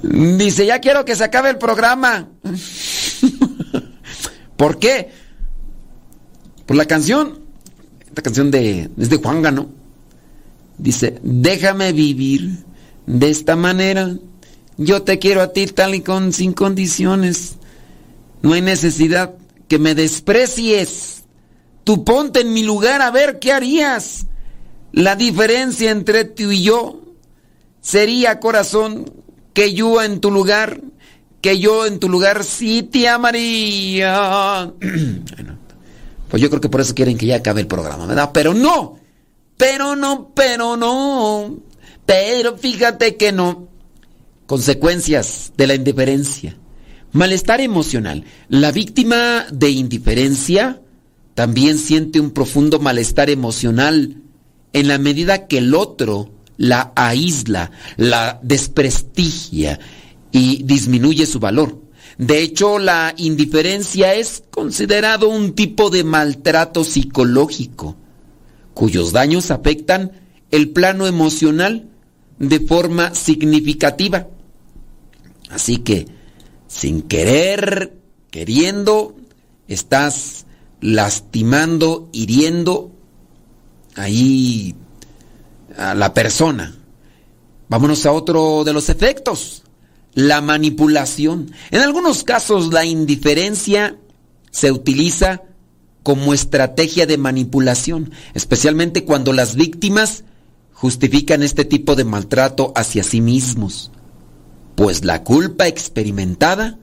Dice, 0.02 0.66
ya 0.66 0.80
quiero 0.80 1.04
que 1.04 1.16
se 1.16 1.24
acabe 1.24 1.50
el 1.50 1.58
programa. 1.58 2.28
¿Por 4.56 4.78
qué? 4.78 5.10
Por 6.66 6.76
la 6.76 6.84
canción. 6.84 7.40
Esta 8.06 8.22
canción 8.22 8.50
de, 8.50 8.90
es 8.98 9.10
de 9.10 9.16
Juan 9.16 9.42
Gano. 9.42 9.68
Dice, 10.78 11.18
déjame 11.22 11.92
vivir 11.92 12.64
de 13.06 13.30
esta 13.30 13.56
manera. 13.56 14.16
Yo 14.76 15.02
te 15.02 15.18
quiero 15.18 15.40
a 15.40 15.52
ti 15.52 15.66
tal 15.66 15.94
y 15.94 16.00
con 16.00 16.32
sin 16.32 16.52
condiciones. 16.52 17.56
No 18.42 18.52
hay 18.52 18.62
necesidad 18.62 19.34
que 19.68 19.78
me 19.78 19.94
desprecies. 19.94 21.22
Tú 21.84 22.04
ponte 22.04 22.40
en 22.40 22.52
mi 22.52 22.62
lugar 22.62 23.00
a 23.00 23.10
ver 23.10 23.38
qué 23.38 23.52
harías. 23.52 24.26
La 24.92 25.14
diferencia 25.14 25.90
entre 25.90 26.24
tú 26.24 26.50
y 26.50 26.62
yo 26.62 27.02
sería, 27.80 28.40
corazón, 28.40 29.12
que 29.52 29.72
yo 29.72 30.02
en 30.02 30.20
tu 30.20 30.30
lugar, 30.30 30.80
que 31.40 31.58
yo 31.58 31.86
en 31.86 31.98
tu 31.98 32.08
lugar 32.08 32.44
sí 32.44 32.82
te 32.82 33.08
amaría. 33.08 34.72
bueno, 34.80 35.55
pues 36.28 36.42
yo 36.42 36.48
creo 36.48 36.60
que 36.60 36.68
por 36.68 36.80
eso 36.80 36.94
quieren 36.94 37.18
que 37.18 37.26
ya 37.26 37.36
acabe 37.36 37.60
el 37.60 37.66
programa, 37.66 38.06
¿verdad? 38.06 38.30
Pero 38.32 38.54
no, 38.54 38.98
pero 39.56 39.96
no, 39.96 40.30
pero 40.34 40.76
no, 40.76 41.56
pero 42.04 42.56
fíjate 42.56 43.16
que 43.16 43.32
no. 43.32 43.68
Consecuencias 44.46 45.52
de 45.56 45.66
la 45.66 45.74
indiferencia. 45.74 46.56
Malestar 47.12 47.60
emocional. 47.60 48.24
La 48.48 48.70
víctima 48.70 49.46
de 49.50 49.70
indiferencia 49.70 50.80
también 51.34 51.78
siente 51.78 52.20
un 52.20 52.30
profundo 52.30 52.78
malestar 52.78 53.28
emocional 53.30 54.22
en 54.72 54.88
la 54.88 54.98
medida 54.98 55.46
que 55.46 55.58
el 55.58 55.74
otro 55.74 56.30
la 56.56 56.92
aísla, 56.94 57.70
la 57.96 58.40
desprestigia 58.42 59.78
y 60.32 60.62
disminuye 60.62 61.26
su 61.26 61.38
valor. 61.40 61.85
De 62.18 62.42
hecho, 62.42 62.78
la 62.78 63.14
indiferencia 63.16 64.14
es 64.14 64.42
considerado 64.50 65.28
un 65.28 65.54
tipo 65.54 65.90
de 65.90 66.02
maltrato 66.02 66.82
psicológico, 66.82 67.96
cuyos 68.72 69.12
daños 69.12 69.50
afectan 69.50 70.12
el 70.50 70.70
plano 70.70 71.06
emocional 71.06 71.90
de 72.38 72.60
forma 72.60 73.14
significativa. 73.14 74.28
Así 75.50 75.78
que, 75.78 76.06
sin 76.66 77.02
querer, 77.02 77.98
queriendo, 78.30 79.14
estás 79.68 80.46
lastimando, 80.80 82.08
hiriendo 82.12 82.92
ahí 83.94 84.74
a 85.76 85.94
la 85.94 86.14
persona. 86.14 86.76
Vámonos 87.68 88.06
a 88.06 88.12
otro 88.12 88.64
de 88.64 88.72
los 88.72 88.88
efectos, 88.88 89.62
la 90.16 90.40
manipulación. 90.40 91.52
En 91.70 91.82
algunos 91.82 92.24
casos 92.24 92.72
la 92.72 92.84
indiferencia 92.84 93.96
se 94.50 94.72
utiliza 94.72 95.42
como 96.02 96.32
estrategia 96.32 97.06
de 97.06 97.18
manipulación, 97.18 98.10
especialmente 98.32 99.04
cuando 99.04 99.34
las 99.34 99.56
víctimas 99.56 100.24
justifican 100.72 101.42
este 101.42 101.66
tipo 101.66 101.94
de 101.96 102.04
maltrato 102.04 102.72
hacia 102.74 103.02
sí 103.02 103.20
mismos, 103.20 103.92
pues 104.74 105.04
la 105.04 105.22
culpa 105.22 105.68
experimentada 105.68 106.78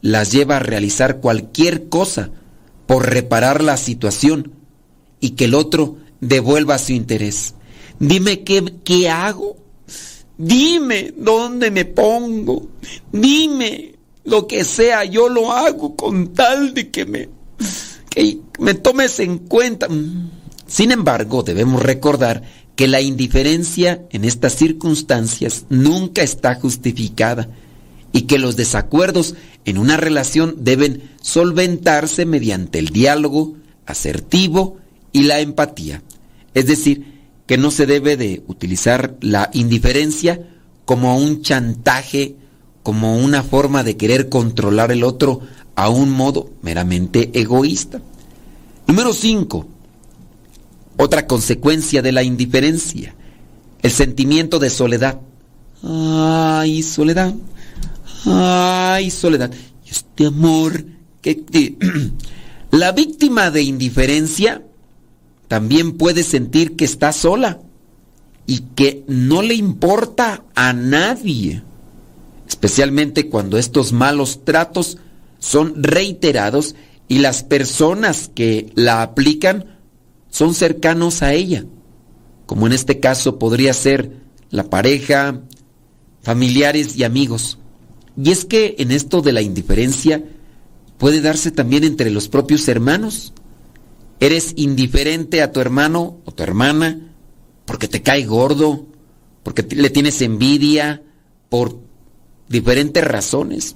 las 0.00 0.30
lleva 0.30 0.58
a 0.58 0.60
realizar 0.60 1.18
cualquier 1.18 1.88
cosa 1.88 2.30
por 2.86 3.10
reparar 3.10 3.62
la 3.64 3.76
situación 3.76 4.52
y 5.18 5.30
que 5.30 5.46
el 5.46 5.54
otro 5.54 5.96
devuelva 6.20 6.78
su 6.78 6.92
interés. 6.92 7.56
Dime 7.98 8.44
qué, 8.44 8.72
qué 8.84 9.10
hago. 9.10 9.56
Dime 10.44 11.14
dónde 11.16 11.70
me 11.70 11.84
pongo. 11.84 12.66
Dime 13.12 13.94
lo 14.24 14.48
que 14.48 14.64
sea, 14.64 15.04
yo 15.04 15.28
lo 15.28 15.52
hago 15.52 15.94
con 15.94 16.32
tal 16.34 16.74
de 16.74 16.90
que 16.90 17.06
me, 17.06 17.28
que 18.10 18.40
me 18.58 18.74
tomes 18.74 19.20
en 19.20 19.38
cuenta. 19.38 19.86
Sin 20.66 20.90
embargo, 20.90 21.44
debemos 21.44 21.80
recordar 21.80 22.42
que 22.74 22.88
la 22.88 23.00
indiferencia 23.00 24.02
en 24.10 24.24
estas 24.24 24.56
circunstancias 24.56 25.66
nunca 25.68 26.22
está 26.24 26.56
justificada 26.56 27.48
y 28.12 28.22
que 28.22 28.40
los 28.40 28.56
desacuerdos 28.56 29.36
en 29.64 29.78
una 29.78 29.96
relación 29.96 30.56
deben 30.58 31.08
solventarse 31.20 32.26
mediante 32.26 32.80
el 32.80 32.88
diálogo 32.88 33.54
asertivo 33.86 34.78
y 35.12 35.22
la 35.22 35.38
empatía. 35.38 36.02
Es 36.52 36.66
decir, 36.66 37.11
que 37.46 37.58
no 37.58 37.70
se 37.70 37.86
debe 37.86 38.16
de 38.16 38.42
utilizar 38.46 39.16
la 39.20 39.50
indiferencia 39.52 40.48
como 40.84 41.16
un 41.16 41.42
chantaje, 41.42 42.36
como 42.82 43.16
una 43.16 43.42
forma 43.42 43.82
de 43.82 43.96
querer 43.96 44.28
controlar 44.28 44.92
el 44.92 45.04
otro 45.04 45.40
a 45.74 45.88
un 45.88 46.10
modo 46.10 46.50
meramente 46.62 47.30
egoísta. 47.34 48.00
Número 48.86 49.12
5. 49.12 49.66
Otra 50.98 51.26
consecuencia 51.26 52.02
de 52.02 52.12
la 52.12 52.22
indiferencia, 52.22 53.14
el 53.82 53.90
sentimiento 53.90 54.58
de 54.58 54.70
soledad. 54.70 55.20
Ay, 55.82 56.82
soledad. 56.82 57.34
Ay, 58.26 59.10
soledad. 59.10 59.50
Este 59.86 60.26
amor 60.26 60.84
que... 61.20 61.76
La 62.72 62.92
víctima 62.92 63.50
de 63.50 63.62
indiferencia 63.62 64.62
también 65.52 65.98
puede 65.98 66.22
sentir 66.22 66.76
que 66.76 66.86
está 66.86 67.12
sola 67.12 67.60
y 68.46 68.60
que 68.74 69.04
no 69.06 69.42
le 69.42 69.52
importa 69.52 70.44
a 70.54 70.72
nadie, 70.72 71.62
especialmente 72.48 73.28
cuando 73.28 73.58
estos 73.58 73.92
malos 73.92 74.46
tratos 74.46 74.96
son 75.40 75.82
reiterados 75.82 76.74
y 77.06 77.18
las 77.18 77.42
personas 77.42 78.30
que 78.34 78.72
la 78.76 79.02
aplican 79.02 79.76
son 80.30 80.54
cercanos 80.54 81.20
a 81.20 81.34
ella, 81.34 81.66
como 82.46 82.66
en 82.66 82.72
este 82.72 82.98
caso 82.98 83.38
podría 83.38 83.74
ser 83.74 84.22
la 84.48 84.70
pareja, 84.70 85.42
familiares 86.22 86.96
y 86.96 87.04
amigos. 87.04 87.58
Y 88.16 88.30
es 88.30 88.46
que 88.46 88.76
en 88.78 88.90
esto 88.90 89.20
de 89.20 89.32
la 89.32 89.42
indiferencia 89.42 90.24
puede 90.96 91.20
darse 91.20 91.50
también 91.50 91.84
entre 91.84 92.10
los 92.10 92.28
propios 92.28 92.66
hermanos. 92.68 93.34
Eres 94.22 94.52
indiferente 94.54 95.42
a 95.42 95.50
tu 95.50 95.58
hermano 95.58 96.20
o 96.24 96.30
tu 96.30 96.44
hermana 96.44 97.12
porque 97.64 97.88
te 97.88 98.02
cae 98.02 98.24
gordo, 98.24 98.86
porque 99.42 99.66
le 99.74 99.90
tienes 99.90 100.22
envidia, 100.22 101.02
por 101.48 101.76
diferentes 102.48 103.02
razones. 103.02 103.74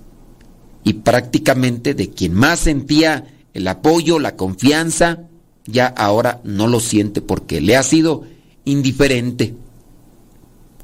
Y 0.84 0.92
prácticamente 0.92 1.94
de 1.94 2.10
quien 2.10 2.32
más 2.32 2.60
sentía 2.60 3.26
el 3.54 3.66
apoyo, 3.66 4.20
la 4.20 4.36
confianza, 4.36 5.24
ya 5.64 5.88
ahora 5.88 6.40
no 6.44 6.68
lo 6.68 6.78
siente 6.78 7.22
porque 7.22 7.60
le 7.60 7.76
ha 7.76 7.82
sido 7.82 8.22
indiferente. 8.64 9.56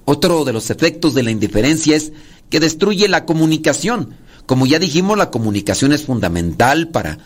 Otro 0.06 0.44
de 0.44 0.52
los 0.52 0.70
efectos 0.70 1.14
de 1.14 1.22
la 1.22 1.30
indiferencia 1.30 1.94
es 1.94 2.12
que 2.50 2.58
destruye 2.58 3.06
la 3.06 3.26
comunicación. 3.26 4.16
Como 4.44 4.66
ya 4.66 4.80
dijimos, 4.80 5.16
la 5.16 5.30
comunicación 5.30 5.92
es 5.92 6.02
fundamental 6.02 6.88
para 6.88 7.18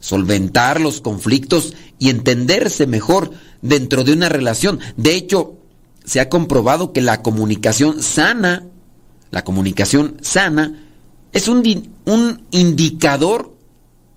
solventar 0.00 0.80
los 0.80 1.00
conflictos 1.00 1.74
y 1.98 2.10
entenderse 2.10 2.86
mejor 2.86 3.32
dentro 3.62 4.04
de 4.04 4.12
una 4.12 4.28
relación. 4.28 4.80
De 4.96 5.14
hecho, 5.14 5.56
se 6.04 6.20
ha 6.20 6.28
comprobado 6.28 6.92
que 6.92 7.00
la 7.00 7.22
comunicación 7.22 8.02
sana, 8.02 8.66
la 9.30 9.44
comunicación 9.44 10.16
sana, 10.22 10.84
es 11.32 11.48
un, 11.48 11.62
un 12.06 12.42
indicador 12.50 13.54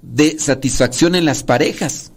de 0.01 0.39
satisfacción 0.39 1.15
en 1.15 1.25
las 1.25 1.43
parejas. 1.43 2.11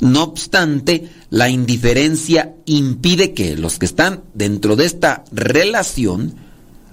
No 0.00 0.22
obstante, 0.22 1.10
la 1.30 1.48
indiferencia 1.48 2.54
impide 2.66 3.34
que 3.34 3.56
los 3.56 3.78
que 3.78 3.86
están 3.86 4.24
dentro 4.34 4.76
de 4.76 4.86
esta 4.86 5.24
relación, 5.32 6.34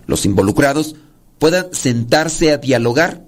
los 0.08 0.26
involucrados, 0.26 0.96
puedan 1.40 1.68
sentarse 1.74 2.52
a 2.52 2.58
dialogar, 2.58 3.26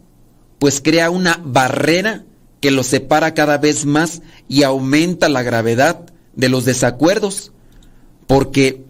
pues 0.60 0.82
crea 0.82 1.10
una 1.10 1.40
barrera 1.44 2.26
que 2.68 2.72
los 2.72 2.88
separa 2.88 3.34
cada 3.34 3.58
vez 3.58 3.86
más 3.86 4.22
y 4.50 4.64
aumenta 4.64 5.30
la 5.30 5.42
gravedad 5.42 6.02
de 6.36 6.50
los 6.50 6.66
desacuerdos, 6.66 7.54
porque 8.28 8.84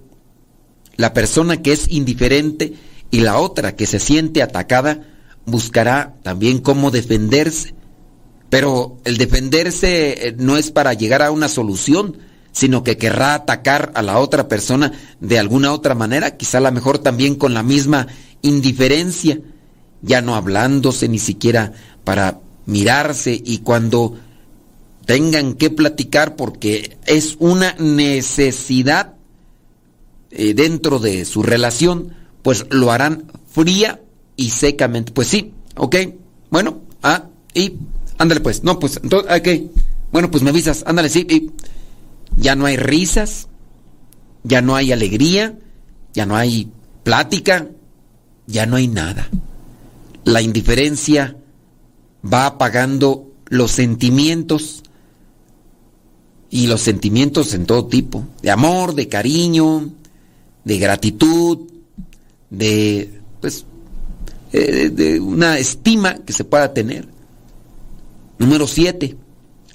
la 0.95 1.13
persona 1.13 1.61
que 1.61 1.73
es 1.73 1.87
indiferente 1.91 2.73
y 3.11 3.19
la 3.19 3.37
otra 3.37 3.75
que 3.75 3.85
se 3.85 3.99
siente 3.99 4.41
atacada 4.41 5.05
buscará 5.45 6.15
también 6.23 6.57
cómo 6.57 6.89
defenderse. 6.89 7.75
Pero 8.49 8.97
el 9.03 9.17
defenderse 9.17 10.29
eh, 10.29 10.35
no 10.39 10.57
es 10.57 10.71
para 10.71 10.95
llegar 10.95 11.21
a 11.21 11.29
una 11.29 11.47
solución, 11.47 12.17
sino 12.53 12.83
que 12.83 12.97
querrá 12.97 13.35
atacar 13.35 13.91
a 13.93 14.01
la 14.01 14.17
otra 14.17 14.47
persona 14.47 14.91
de 15.19 15.37
alguna 15.37 15.71
otra 15.71 15.93
manera, 15.93 16.35
quizá 16.35 16.57
a 16.57 16.61
lo 16.61 16.71
mejor 16.71 16.97
también 16.97 17.35
con 17.35 17.53
la 17.53 17.61
misma 17.61 18.07
indiferencia, 18.41 19.39
ya 20.01 20.23
no 20.23 20.35
hablándose 20.35 21.07
ni 21.07 21.19
siquiera 21.19 21.73
para 22.03 22.39
mirarse 22.67 23.41
y 23.43 23.59
cuando 23.59 24.17
tengan 25.05 25.55
que 25.55 25.69
platicar 25.71 26.35
porque 26.35 26.97
es 27.05 27.37
una 27.39 27.73
necesidad 27.79 29.15
eh, 30.29 30.53
dentro 30.53 30.99
de 30.99 31.25
su 31.25 31.41
relación, 31.41 32.13
pues 32.43 32.65
lo 32.69 32.91
harán 32.91 33.31
fría 33.49 34.01
y 34.35 34.49
secamente. 34.51 35.11
Pues 35.13 35.29
sí, 35.29 35.53
ok, 35.75 35.95
bueno, 36.51 36.81
ah, 37.01 37.23
y 37.53 37.73
ándale 38.17 38.41
pues, 38.41 38.63
no, 38.63 38.79
pues, 38.79 38.99
entonces, 39.01 39.31
ok, 39.39 39.71
bueno, 40.11 40.29
pues 40.29 40.43
me 40.43 40.49
avisas, 40.49 40.83
ándale, 40.85 41.09
sí, 41.09 41.25
y 41.29 41.51
ya 42.35 42.55
no 42.55 42.65
hay 42.65 42.75
risas, 42.75 43.47
ya 44.43 44.61
no 44.61 44.75
hay 44.75 44.91
alegría, 44.91 45.57
ya 46.13 46.25
no 46.25 46.35
hay 46.35 46.69
plática, 47.03 47.67
ya 48.45 48.65
no 48.65 48.75
hay 48.75 48.87
nada. 48.89 49.29
La 50.25 50.41
indiferencia 50.41 51.37
va 52.31 52.45
apagando 52.45 53.31
los 53.49 53.71
sentimientos 53.71 54.83
y 56.49 56.67
los 56.67 56.81
sentimientos 56.81 57.53
en 57.53 57.65
todo 57.65 57.87
tipo, 57.87 58.25
de 58.41 58.51
amor, 58.51 58.95
de 58.95 59.07
cariño, 59.07 59.89
de 60.63 60.77
gratitud, 60.77 61.59
de 62.49 63.21
pues 63.41 63.65
eh, 64.53 64.89
de 64.89 65.19
una 65.19 65.57
estima 65.57 66.15
que 66.19 66.33
se 66.33 66.43
pueda 66.43 66.73
tener. 66.73 67.07
Número 68.39 68.67
siete, 68.67 69.17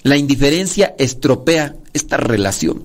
la 0.03 0.17
indiferencia 0.17 0.95
estropea 0.97 1.75
esta 1.93 2.17
relación. 2.17 2.83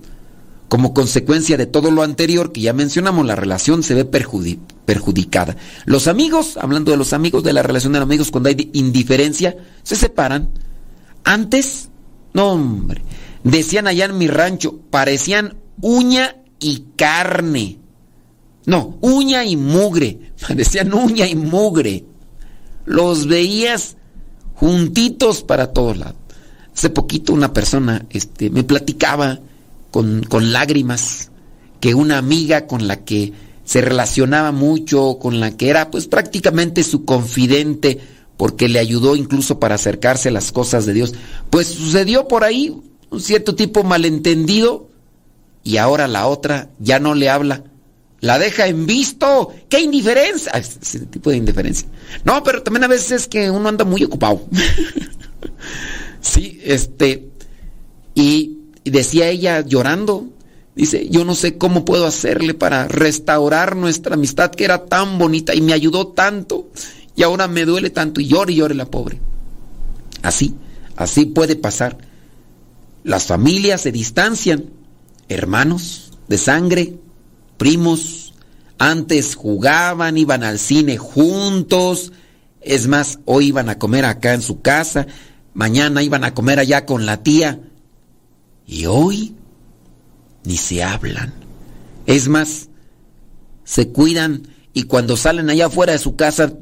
Como 0.68 0.92
consecuencia 0.92 1.56
de 1.56 1.66
todo 1.66 1.90
lo 1.90 2.02
anterior 2.02 2.52
que 2.52 2.60
ya 2.60 2.74
mencionamos, 2.74 3.24
la 3.24 3.36
relación 3.36 3.82
se 3.82 3.94
ve 3.94 4.04
perjudicada. 4.04 5.56
Los 5.86 6.08
amigos, 6.08 6.58
hablando 6.58 6.90
de 6.90 6.98
los 6.98 7.14
amigos, 7.14 7.42
de 7.42 7.54
la 7.54 7.62
relación 7.62 7.94
de 7.94 8.00
los 8.00 8.06
amigos, 8.06 8.30
cuando 8.30 8.50
hay 8.50 8.70
indiferencia, 8.74 9.56
se 9.82 9.96
separan. 9.96 10.50
Antes, 11.24 11.88
no 12.34 12.52
hombre, 12.52 13.02
decían 13.44 13.86
allá 13.86 14.04
en 14.04 14.18
mi 14.18 14.28
rancho, 14.28 14.78
parecían 14.90 15.56
uña 15.80 16.36
y 16.60 16.84
carne. 16.96 17.78
No, 18.66 18.98
uña 19.00 19.44
y 19.46 19.56
mugre. 19.56 20.32
Parecían 20.46 20.92
uña 20.92 21.26
y 21.26 21.34
mugre. 21.34 22.04
Los 22.84 23.26
veías 23.26 23.96
juntitos 24.54 25.42
para 25.42 25.72
todos 25.72 25.96
lados. 25.96 26.16
Hace 26.74 26.90
poquito 26.90 27.32
una 27.32 27.52
persona 27.52 28.06
este, 28.10 28.50
me 28.50 28.64
platicaba 28.64 29.40
con, 29.90 30.22
con 30.22 30.52
lágrimas 30.52 31.30
que 31.80 31.94
una 31.94 32.18
amiga 32.18 32.66
con 32.66 32.88
la 32.88 33.04
que 33.04 33.32
se 33.64 33.80
relacionaba 33.80 34.50
mucho, 34.52 35.18
con 35.20 35.40
la 35.40 35.56
que 35.56 35.68
era 35.68 35.90
pues 35.90 36.06
prácticamente 36.06 36.82
su 36.82 37.04
confidente, 37.04 38.00
porque 38.36 38.68
le 38.68 38.78
ayudó 38.78 39.14
incluso 39.16 39.60
para 39.60 39.74
acercarse 39.74 40.30
a 40.30 40.32
las 40.32 40.52
cosas 40.52 40.86
de 40.86 40.94
Dios, 40.94 41.14
pues 41.50 41.66
sucedió 41.68 42.28
por 42.28 42.44
ahí 42.44 42.74
un 43.10 43.20
cierto 43.20 43.54
tipo 43.54 43.84
malentendido 43.84 44.88
y 45.64 45.76
ahora 45.76 46.08
la 46.08 46.26
otra 46.26 46.70
ya 46.78 46.98
no 46.98 47.14
le 47.14 47.28
habla. 47.28 47.64
La 48.20 48.38
deja 48.38 48.66
en 48.66 48.86
visto. 48.86 49.52
¡Qué 49.68 49.80
indiferencia! 49.80 50.52
Ese 50.52 51.00
tipo 51.06 51.30
de 51.30 51.36
indiferencia. 51.36 51.86
No, 52.24 52.42
pero 52.42 52.62
también 52.62 52.84
a 52.84 52.88
veces 52.88 53.12
es 53.12 53.28
que 53.28 53.50
uno 53.50 53.68
anda 53.68 53.84
muy 53.84 54.02
ocupado. 54.02 54.46
sí, 56.20 56.60
este. 56.64 57.28
Y, 58.14 58.57
y 58.84 58.90
decía 58.90 59.28
ella 59.28 59.60
llorando, 59.60 60.28
dice, 60.74 61.08
yo 61.08 61.24
no 61.24 61.34
sé 61.34 61.58
cómo 61.58 61.84
puedo 61.84 62.06
hacerle 62.06 62.54
para 62.54 62.88
restaurar 62.88 63.76
nuestra 63.76 64.14
amistad 64.14 64.50
que 64.50 64.64
era 64.64 64.86
tan 64.86 65.18
bonita 65.18 65.54
y 65.54 65.60
me 65.60 65.72
ayudó 65.72 66.08
tanto 66.08 66.68
y 67.16 67.22
ahora 67.22 67.48
me 67.48 67.64
duele 67.64 67.90
tanto 67.90 68.20
y 68.20 68.28
llore 68.28 68.52
y 68.52 68.56
llore 68.56 68.74
la 68.74 68.86
pobre. 68.86 69.20
Así, 70.22 70.54
así 70.96 71.26
puede 71.26 71.56
pasar. 71.56 71.98
Las 73.02 73.26
familias 73.26 73.80
se 73.80 73.92
distancian, 73.92 74.66
hermanos 75.28 76.12
de 76.28 76.38
sangre, 76.38 76.94
primos, 77.56 78.34
antes 78.78 79.34
jugaban, 79.34 80.16
iban 80.16 80.44
al 80.44 80.58
cine 80.58 80.96
juntos, 80.96 82.12
es 82.60 82.86
más, 82.86 83.18
hoy 83.24 83.46
iban 83.46 83.68
a 83.68 83.78
comer 83.78 84.04
acá 84.04 84.34
en 84.34 84.42
su 84.42 84.60
casa, 84.60 85.06
mañana 85.54 86.02
iban 86.02 86.22
a 86.22 86.34
comer 86.34 86.60
allá 86.60 86.86
con 86.86 87.06
la 87.06 87.22
tía, 87.22 87.60
y 88.68 88.84
hoy 88.86 89.34
ni 90.44 90.56
se 90.56 90.84
hablan. 90.84 91.32
Es 92.06 92.28
más, 92.28 92.68
se 93.64 93.88
cuidan 93.88 94.46
y 94.74 94.84
cuando 94.84 95.16
salen 95.16 95.50
allá 95.50 95.66
afuera 95.66 95.94
de 95.94 95.98
su 95.98 96.14
casa, 96.14 96.52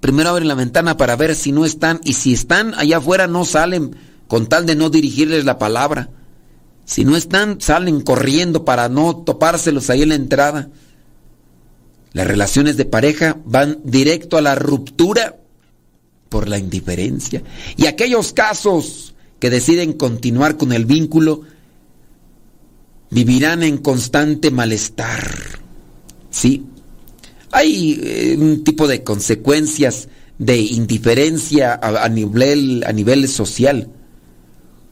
primero 0.00 0.30
abren 0.30 0.48
la 0.48 0.54
ventana 0.54 0.96
para 0.96 1.14
ver 1.14 1.36
si 1.36 1.52
no 1.52 1.64
están, 1.64 2.00
y 2.02 2.14
si 2.14 2.32
están 2.32 2.74
allá 2.74 2.96
afuera 2.96 3.28
no 3.28 3.44
salen 3.44 3.94
con 4.26 4.46
tal 4.48 4.66
de 4.66 4.74
no 4.74 4.90
dirigirles 4.90 5.44
la 5.44 5.58
palabra. 5.58 6.08
Si 6.86 7.04
no 7.04 7.14
están, 7.16 7.60
salen 7.60 8.00
corriendo 8.00 8.64
para 8.64 8.88
no 8.88 9.18
topárselos 9.18 9.90
ahí 9.90 10.02
en 10.02 10.08
la 10.08 10.14
entrada. 10.16 10.70
Las 12.12 12.26
relaciones 12.26 12.76
de 12.76 12.86
pareja 12.86 13.36
van 13.44 13.78
directo 13.84 14.36
a 14.36 14.40
la 14.40 14.54
ruptura 14.56 15.36
por 16.28 16.48
la 16.48 16.58
indiferencia. 16.58 17.42
Y 17.76 17.86
aquellos 17.86 18.32
casos 18.32 19.14
que 19.40 19.50
deciden 19.50 19.94
continuar 19.94 20.56
con 20.56 20.72
el 20.72 20.84
vínculo 20.84 21.42
vivirán 23.10 23.62
en 23.62 23.78
constante 23.78 24.50
malestar. 24.50 25.60
¿Sí? 26.30 26.64
Hay 27.50 27.98
eh, 28.02 28.36
un 28.38 28.62
tipo 28.62 28.86
de 28.86 29.02
consecuencias 29.02 30.08
de 30.38 30.58
indiferencia 30.58 31.78
a, 31.82 32.08
nivel, 32.08 32.84
a 32.86 32.92
nivel 32.92 33.28
social. 33.28 33.88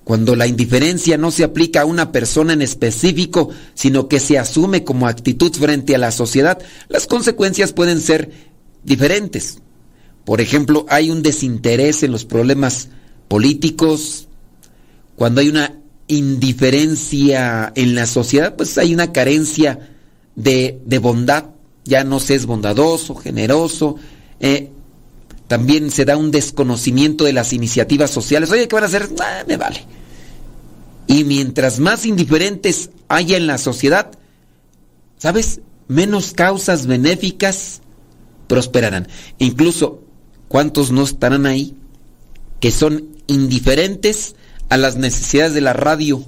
Cuando 0.04 0.36
la 0.36 0.46
indiferencia 0.46 1.16
no 1.16 1.30
se 1.30 1.44
aplica 1.44 1.82
a 1.82 1.86
una 1.86 2.12
persona 2.12 2.54
en 2.54 2.62
específico, 2.62 3.50
sino 3.74 4.08
que 4.08 4.20
se 4.20 4.38
asume 4.38 4.82
como 4.82 5.06
actitud 5.06 5.52
frente 5.52 5.94
a 5.94 5.98
la 5.98 6.10
sociedad, 6.10 6.58
las 6.88 7.06
consecuencias 7.06 7.72
pueden 7.72 8.00
ser 8.00 8.30
diferentes. 8.82 9.58
Por 10.24 10.40
ejemplo, 10.40 10.84
hay 10.88 11.10
un 11.10 11.22
desinterés 11.22 12.02
en 12.02 12.12
los 12.12 12.24
problemas 12.24 12.88
políticos. 13.28 14.27
Cuando 15.18 15.40
hay 15.40 15.48
una 15.48 15.80
indiferencia 16.06 17.72
en 17.74 17.96
la 17.96 18.06
sociedad, 18.06 18.54
pues 18.54 18.78
hay 18.78 18.94
una 18.94 19.12
carencia 19.12 19.90
de, 20.36 20.80
de 20.86 20.98
bondad. 21.00 21.46
Ya 21.84 22.04
no 22.04 22.20
se 22.20 22.36
es 22.36 22.46
bondadoso, 22.46 23.16
generoso. 23.16 23.96
Eh, 24.38 24.70
también 25.48 25.90
se 25.90 26.04
da 26.04 26.16
un 26.16 26.30
desconocimiento 26.30 27.24
de 27.24 27.32
las 27.32 27.52
iniciativas 27.52 28.12
sociales. 28.12 28.52
Oye, 28.52 28.68
¿qué 28.68 28.74
van 28.76 28.84
a 28.84 28.86
hacer? 28.86 29.08
Ah, 29.18 29.42
me 29.48 29.56
vale. 29.56 29.84
Y 31.08 31.24
mientras 31.24 31.80
más 31.80 32.06
indiferentes 32.06 32.90
haya 33.08 33.36
en 33.36 33.48
la 33.48 33.58
sociedad, 33.58 34.12
¿sabes? 35.16 35.62
Menos 35.88 36.32
causas 36.32 36.86
benéficas 36.86 37.80
prosperarán. 38.46 39.08
Incluso, 39.38 40.04
¿cuántos 40.46 40.92
no 40.92 41.02
estarán 41.02 41.44
ahí 41.44 41.74
que 42.60 42.70
son 42.70 43.08
indiferentes 43.26 44.36
a 44.68 44.76
las 44.76 44.96
necesidades 44.96 45.54
de 45.54 45.60
la 45.60 45.72
radio? 45.72 46.24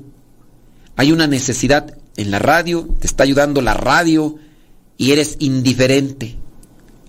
Hay 0.97 1.12
una 1.12 1.26
necesidad 1.26 1.97
en 2.16 2.30
la 2.30 2.38
radio, 2.38 2.88
te 3.01 3.07
está 3.07 3.24
ayudando 3.24 3.62
la 3.62 3.74
radio 3.74 4.36
y 4.97 5.12
eres 5.12 5.36
indiferente 5.38 6.36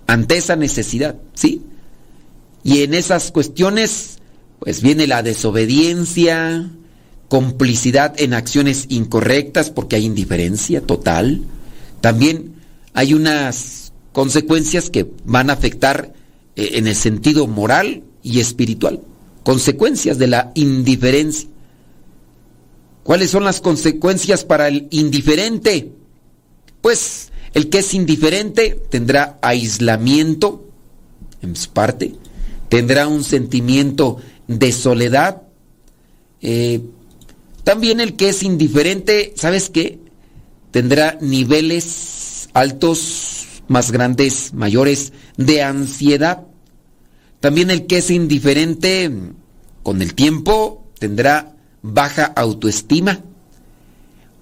ante 0.06 0.36
esa 0.36 0.56
necesidad, 0.56 1.16
¿sí? 1.34 1.62
Y 2.64 2.82
en 2.82 2.94
esas 2.94 3.32
cuestiones, 3.32 4.18
pues 4.60 4.82
viene 4.82 5.06
la 5.06 5.22
desobediencia, 5.22 6.70
complicidad 7.28 8.14
en 8.20 8.34
acciones 8.34 8.86
incorrectas 8.88 9.70
porque 9.70 9.96
hay 9.96 10.04
indiferencia 10.04 10.80
total. 10.82 11.42
También 12.00 12.54
hay 12.94 13.14
unas 13.14 13.92
consecuencias 14.12 14.90
que 14.90 15.10
van 15.24 15.50
a 15.50 15.54
afectar 15.54 16.12
eh, 16.56 16.72
en 16.74 16.86
el 16.86 16.94
sentido 16.94 17.46
moral 17.46 18.02
y 18.22 18.40
espiritual. 18.40 19.00
Consecuencias 19.44 20.18
de 20.18 20.26
la 20.26 20.52
indiferencia. 20.54 21.48
¿Cuáles 23.02 23.30
son 23.30 23.44
las 23.44 23.60
consecuencias 23.60 24.44
para 24.44 24.68
el 24.68 24.86
indiferente? 24.90 25.92
Pues 26.80 27.32
el 27.54 27.68
que 27.68 27.78
es 27.78 27.94
indiferente 27.94 28.80
tendrá 28.90 29.38
aislamiento 29.42 30.68
en 31.42 31.54
parte, 31.72 32.14
tendrá 32.68 33.08
un 33.08 33.24
sentimiento 33.24 34.18
de 34.46 34.72
soledad. 34.72 35.42
Eh, 36.40 36.80
también 37.64 38.00
el 38.00 38.14
que 38.14 38.30
es 38.30 38.42
indiferente, 38.42 39.32
¿sabes 39.36 39.70
qué? 39.70 39.98
Tendrá 40.70 41.18
niveles 41.20 42.48
altos, 42.54 43.46
más 43.68 43.90
grandes, 43.90 44.54
mayores, 44.54 45.12
de 45.36 45.62
ansiedad. 45.62 46.46
También 47.42 47.72
el 47.72 47.88
que 47.88 47.98
es 47.98 48.08
indiferente, 48.12 49.10
con 49.82 50.00
el 50.00 50.14
tiempo, 50.14 50.86
tendrá 51.00 51.56
baja 51.82 52.24
autoestima. 52.24 53.18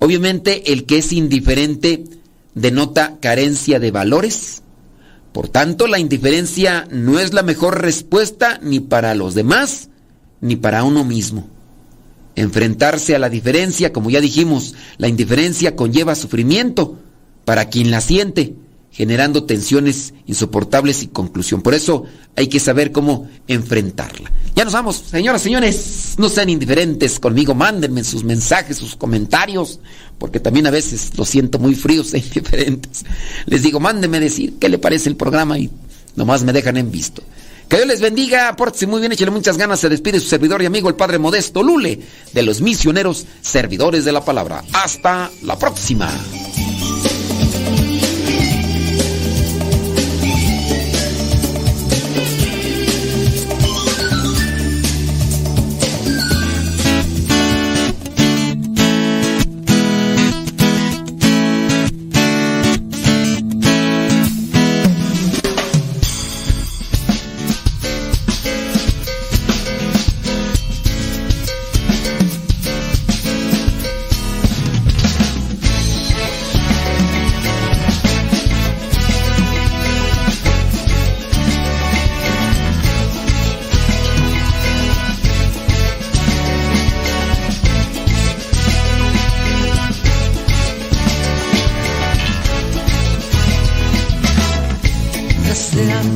Obviamente 0.00 0.70
el 0.70 0.84
que 0.84 0.98
es 0.98 1.10
indiferente 1.10 2.04
denota 2.54 3.16
carencia 3.18 3.80
de 3.80 3.90
valores. 3.90 4.62
Por 5.32 5.48
tanto, 5.48 5.86
la 5.86 5.98
indiferencia 5.98 6.86
no 6.90 7.18
es 7.18 7.32
la 7.32 7.42
mejor 7.42 7.80
respuesta 7.80 8.60
ni 8.62 8.80
para 8.80 9.14
los 9.14 9.34
demás 9.34 9.88
ni 10.42 10.56
para 10.56 10.84
uno 10.84 11.02
mismo. 11.02 11.48
Enfrentarse 12.34 13.16
a 13.16 13.18
la 13.18 13.30
diferencia, 13.30 13.94
como 13.94 14.10
ya 14.10 14.20
dijimos, 14.20 14.74
la 14.98 15.08
indiferencia 15.08 15.74
conlleva 15.74 16.14
sufrimiento 16.14 16.98
para 17.46 17.70
quien 17.70 17.90
la 17.90 18.02
siente, 18.02 18.56
generando 19.00 19.44
tensiones 19.44 20.12
insoportables 20.26 21.02
y 21.02 21.06
conclusión. 21.06 21.62
Por 21.62 21.72
eso 21.72 22.04
hay 22.36 22.48
que 22.48 22.60
saber 22.60 22.92
cómo 22.92 23.30
enfrentarla. 23.48 24.30
Ya 24.54 24.62
nos 24.62 24.74
vamos, 24.74 25.02
señoras, 25.10 25.40
señores, 25.40 26.16
no 26.18 26.28
sean 26.28 26.50
indiferentes 26.50 27.18
conmigo, 27.18 27.54
mándenme 27.54 28.04
sus 28.04 28.24
mensajes, 28.24 28.76
sus 28.76 28.96
comentarios, 28.96 29.80
porque 30.18 30.38
también 30.38 30.66
a 30.66 30.70
veces 30.70 31.12
los 31.16 31.30
siento 31.30 31.58
muy 31.58 31.74
fríos 31.74 32.12
e 32.12 32.18
indiferentes. 32.26 33.06
Les 33.46 33.62
digo, 33.62 33.80
mándenme 33.80 34.20
decir 34.20 34.56
qué 34.60 34.68
le 34.68 34.76
parece 34.76 35.08
el 35.08 35.16
programa 35.16 35.58
y 35.58 35.70
nomás 36.14 36.44
me 36.44 36.52
dejan 36.52 36.76
en 36.76 36.90
visto. 36.90 37.22
Que 37.70 37.76
Dios 37.76 37.88
les 37.88 38.02
bendiga, 38.02 38.54
pórtese 38.54 38.86
muy 38.86 39.00
bien, 39.00 39.12
échale 39.12 39.30
muchas 39.30 39.56
ganas, 39.56 39.80
se 39.80 39.88
despide 39.88 40.20
su 40.20 40.28
servidor 40.28 40.60
y 40.60 40.66
amigo 40.66 40.90
el 40.90 40.94
Padre 40.94 41.18
Modesto 41.18 41.62
Lule, 41.62 42.00
de 42.34 42.42
los 42.42 42.60
misioneros 42.60 43.24
servidores 43.40 44.04
de 44.04 44.12
la 44.12 44.22
palabra. 44.22 44.62
Hasta 44.74 45.30
la 45.40 45.58
próxima. 45.58 46.12